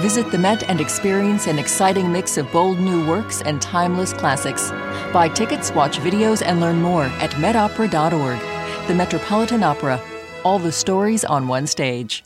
Visit 0.01 0.31
the 0.31 0.39
Met 0.39 0.67
and 0.67 0.81
experience 0.81 1.47
an 1.47 1.59
exciting 1.59 2.11
mix 2.11 2.39
of 2.39 2.51
bold 2.51 2.79
new 2.79 3.07
works 3.07 3.43
and 3.43 3.61
timeless 3.61 4.15
classics. 4.15 4.71
Buy 5.13 5.29
tickets, 5.29 5.71
watch 5.73 5.99
videos, 5.99 6.41
and 6.43 6.63
learn 6.63 6.81
more 6.81 7.05
at 7.21 7.33
metopera.org. 7.33 8.89
The 8.89 8.95
Metropolitan 8.95 9.63
Opera. 9.63 10.01
All 10.45 10.59
the 10.59 10.73
stories 10.73 11.27
on 11.27 11.47
one 11.47 11.67
stage. 11.67 12.25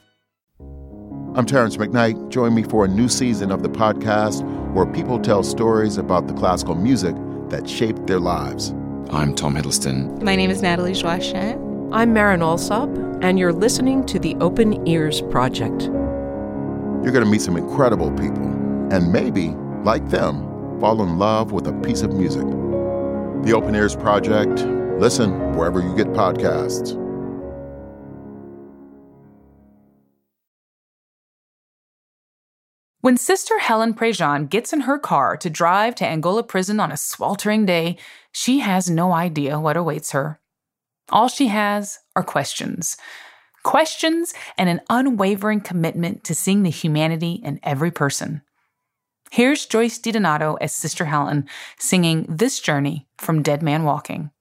I'm 1.35 1.45
Terrance 1.45 1.77
McKnight. 1.77 2.31
Join 2.31 2.55
me 2.55 2.63
for 2.63 2.87
a 2.87 2.89
new 2.89 3.09
season 3.09 3.53
of 3.53 3.63
the 3.63 3.69
podcast 3.69 4.43
where 4.73 4.87
people 4.87 5.21
tell 5.21 5.43
stories 5.43 5.99
about 5.99 6.27
the 6.27 6.33
classical 6.33 6.75
music 6.75 7.15
that 7.51 7.69
shaped 7.69 8.07
their 8.07 8.19
lives. 8.19 8.71
I'm 9.11 9.35
Tom 9.35 9.55
Hiddleston. 9.55 10.23
My 10.23 10.35
name 10.35 10.51
is 10.51 10.63
Natalie 10.63 10.95
Joachim. 10.95 11.93
I'm 11.93 12.15
Marin 12.15 12.41
Alsop, 12.41 12.89
and 13.23 13.39
you're 13.39 13.53
listening 13.53 14.07
to 14.07 14.19
the 14.19 14.37
Open 14.37 14.87
Ears 14.89 15.21
Project. 15.21 15.83
You're 15.83 17.13
going 17.13 17.25
to 17.25 17.31
meet 17.31 17.43
some 17.43 17.59
incredible 17.59 18.11
people, 18.13 18.47
and 18.91 19.13
maybe, 19.13 19.51
like 19.85 20.09
them, 20.09 20.41
fall 20.81 21.03
in 21.03 21.19
love 21.19 21.53
with 21.53 21.67
a 21.67 21.73
piece 21.81 22.01
of 22.01 22.15
music. 22.15 22.47
The 23.45 23.53
Open 23.55 23.75
Ears 23.75 23.95
Project. 23.95 24.61
Listen 24.99 25.55
wherever 25.55 25.81
you 25.81 25.95
get 25.95 26.09
podcasts. 26.09 26.97
When 33.09 33.17
Sister 33.17 33.59
Helen 33.59 33.95
Prejean 33.95 34.51
gets 34.51 34.71
in 34.71 34.81
her 34.81 34.99
car 34.99 35.35
to 35.39 35.49
drive 35.49 35.95
to 35.95 36.07
Angola 36.07 36.43
prison 36.43 36.79
on 36.79 36.93
a 36.93 36.99
sweltering 36.99 37.65
day, 37.65 37.97
she 38.33 38.59
has 38.59 38.91
no 38.91 39.15
idea 39.15 39.59
what 39.59 39.79
awaits 39.79 40.13
her. 40.13 40.39
All 41.09 41.29
she 41.29 41.47
has 41.47 42.01
are 42.15 42.23
questions. 42.23 42.99
Questions 43.63 44.35
and 44.59 44.69
an 44.69 44.83
unwavering 44.91 45.63
commitment 45.63 46.23
to 46.25 46.35
seeing 46.35 46.65
the 46.65 46.69
humanity 46.69 47.41
in 47.43 47.61
every 47.63 47.91
person. 47.91 48.43
Here's 49.31 49.65
Joyce 49.65 49.99
DiDonato 49.99 50.59
as 50.61 50.75
Sister 50.75 51.07
Helen 51.07 51.49
singing 51.79 52.27
This 52.29 52.61
Journey 52.61 53.09
from 53.17 53.43
Dead 53.43 53.63
Man 53.63 53.85
Walking. 53.85 54.33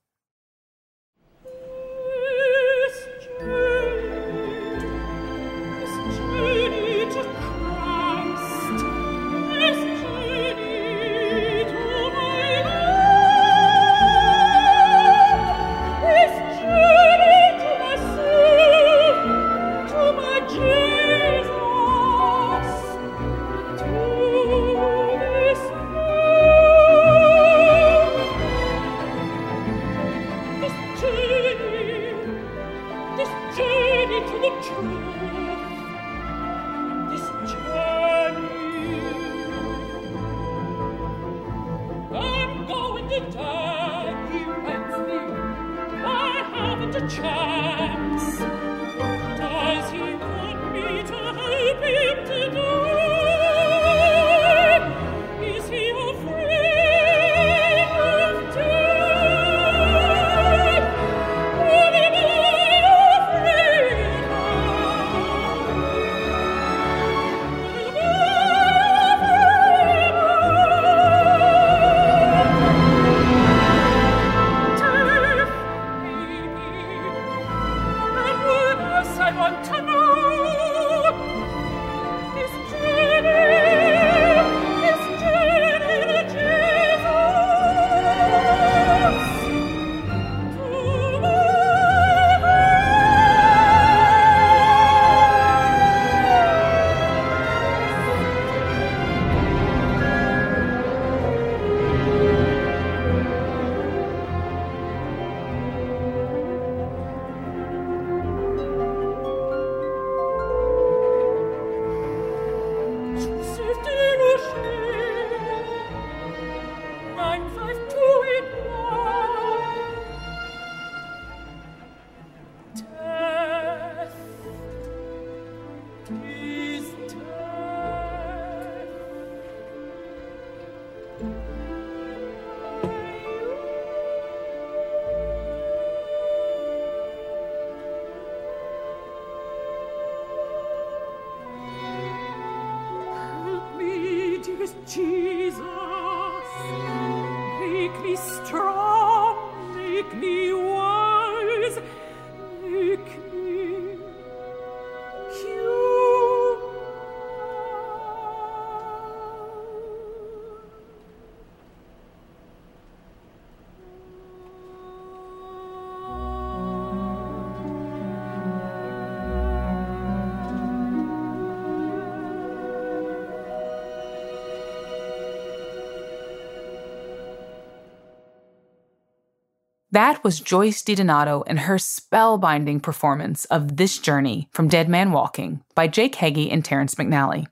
That 179.97 180.23
was 180.23 180.39
Joyce 180.39 180.83
DiDonato 180.83 181.43
and 181.47 181.61
her 181.61 181.77
spellbinding 181.77 182.83
performance 182.83 183.45
of 183.45 183.77
This 183.77 183.97
Journey 183.97 184.47
from 184.51 184.67
Dead 184.67 184.87
Man 184.87 185.11
Walking 185.11 185.63
by 185.73 185.87
Jake 185.87 186.13
Heggie 186.13 186.51
and 186.51 186.63
Terrence 186.63 186.93
McNally. 186.93 187.47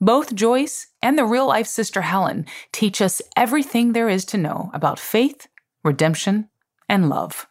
Both 0.00 0.36
Joyce 0.36 0.86
and 1.02 1.18
the 1.18 1.24
real 1.24 1.48
life 1.48 1.66
sister 1.66 2.02
Helen 2.02 2.46
teach 2.70 3.02
us 3.02 3.20
everything 3.36 3.94
there 3.94 4.08
is 4.08 4.24
to 4.26 4.38
know 4.38 4.70
about 4.72 5.00
faith, 5.00 5.48
redemption, 5.82 6.48
and 6.88 7.08
love. 7.08 7.48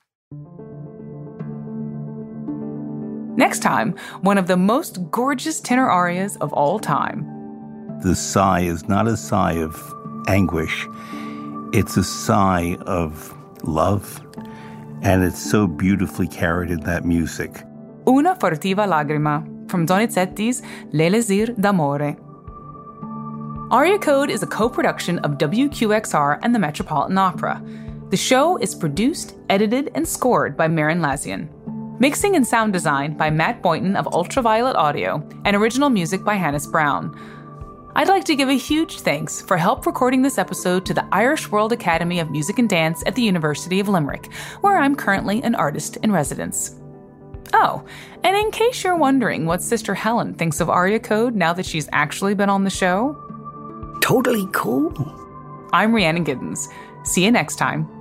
Next 3.35 3.59
time, 3.59 3.97
one 4.21 4.37
of 4.37 4.47
the 4.47 4.55
most 4.55 5.11
gorgeous 5.11 5.59
tenor 5.59 5.89
arias 5.89 6.37
of 6.37 6.53
all 6.53 6.79
time. 6.79 7.27
The 8.01 8.15
sigh 8.15 8.61
is 8.61 8.87
not 8.87 9.09
a 9.09 9.17
sigh 9.17 9.55
of 9.55 9.93
anguish, 10.29 10.87
it's 11.73 11.97
a 11.97 12.03
sigh 12.05 12.77
of 12.85 13.36
love, 13.63 14.21
and 15.01 15.23
it's 15.23 15.41
so 15.41 15.67
beautifully 15.67 16.27
carried 16.27 16.71
in 16.71 16.79
that 16.81 17.05
music. 17.05 17.63
Una 18.07 18.35
furtiva 18.35 18.87
lagrima 18.87 19.43
from 19.69 19.85
Donizetti's 19.85 20.61
L'Elisir 20.93 21.53
d'Amore. 21.59 22.15
Aria 23.69 23.99
Code 23.99 24.29
is 24.29 24.43
a 24.43 24.47
co 24.47 24.69
production 24.69 25.19
of 25.19 25.37
WQXR 25.37 26.39
and 26.41 26.55
the 26.55 26.59
Metropolitan 26.59 27.17
Opera. 27.17 27.61
The 28.09 28.17
show 28.17 28.55
is 28.57 28.73
produced, 28.73 29.35
edited, 29.49 29.91
and 29.93 30.07
scored 30.07 30.55
by 30.55 30.69
Merrin 30.69 31.01
Lazyan. 31.01 31.49
Mixing 31.99 32.37
and 32.37 32.47
sound 32.47 32.71
design 32.71 33.17
by 33.17 33.29
Matt 33.29 33.61
Boynton 33.61 33.97
of 33.97 34.07
Ultraviolet 34.13 34.77
Audio, 34.77 35.27
and 35.43 35.55
original 35.55 35.89
music 35.89 36.23
by 36.23 36.35
Hannis 36.35 36.65
Brown. 36.65 37.13
I'd 37.97 38.09
like 38.09 38.25
to 38.25 38.35
give 38.35 38.47
a 38.47 38.53
huge 38.53 38.99
thanks 38.99 39.41
for 39.41 39.57
help 39.57 39.87
recording 39.87 40.21
this 40.21 40.37
episode 40.37 40.85
to 40.85 40.93
the 40.93 41.07
Irish 41.11 41.49
World 41.49 41.71
Academy 41.71 42.19
of 42.19 42.29
Music 42.29 42.59
and 42.59 42.69
Dance 42.69 43.01
at 43.07 43.15
the 43.15 43.23
University 43.23 43.79
of 43.79 43.89
Limerick, 43.89 44.31
where 44.61 44.77
I'm 44.77 44.95
currently 44.95 45.41
an 45.41 45.55
artist 45.55 45.97
in 46.03 46.11
residence. 46.11 46.79
Oh, 47.53 47.83
and 48.23 48.37
in 48.37 48.51
case 48.51 48.83
you're 48.83 48.95
wondering 48.95 49.47
what 49.47 49.63
Sister 49.63 49.95
Helen 49.95 50.35
thinks 50.35 50.59
of 50.59 50.69
Aria 50.69 50.99
Code 50.99 51.33
now 51.33 51.53
that 51.53 51.65
she's 51.65 51.89
actually 51.91 52.35
been 52.35 52.51
on 52.51 52.65
the 52.65 52.69
show, 52.69 53.17
totally 53.99 54.47
cool. 54.51 54.93
I'm 55.73 55.91
Rhiannon 55.91 56.23
Giddens. 56.23 56.71
See 57.03 57.25
you 57.25 57.31
next 57.31 57.55
time. 57.55 57.96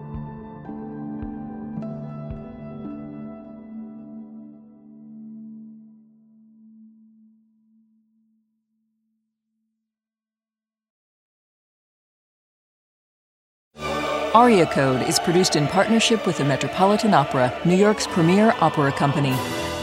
Aria 14.37 14.67
Code 14.67 15.01
is 15.09 15.19
produced 15.19 15.57
in 15.57 15.67
partnership 15.67 16.27
with 16.27 16.37
the 16.37 16.45
Metropolitan 16.45 17.15
Opera, 17.15 17.59
New 17.65 17.75
York's 17.75 18.07
premier 18.07 18.55
opera 18.61 18.93
company. 18.93 19.35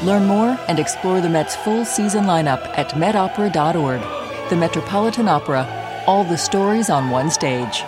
Learn 0.04 0.28
more 0.28 0.60
and 0.68 0.78
explore 0.78 1.22
the 1.22 1.28
Met's 1.28 1.56
full 1.56 1.84
season 1.86 2.26
lineup 2.26 2.62
at 2.78 2.90
metopera.org. 2.92 4.02
The 4.52 4.56
Metropolitan 4.56 5.28
Opera, 5.28 6.04
all 6.06 6.24
the 6.24 6.38
stories 6.38 6.92
on 6.92 7.10
one 7.10 7.32
stage. 7.32 7.84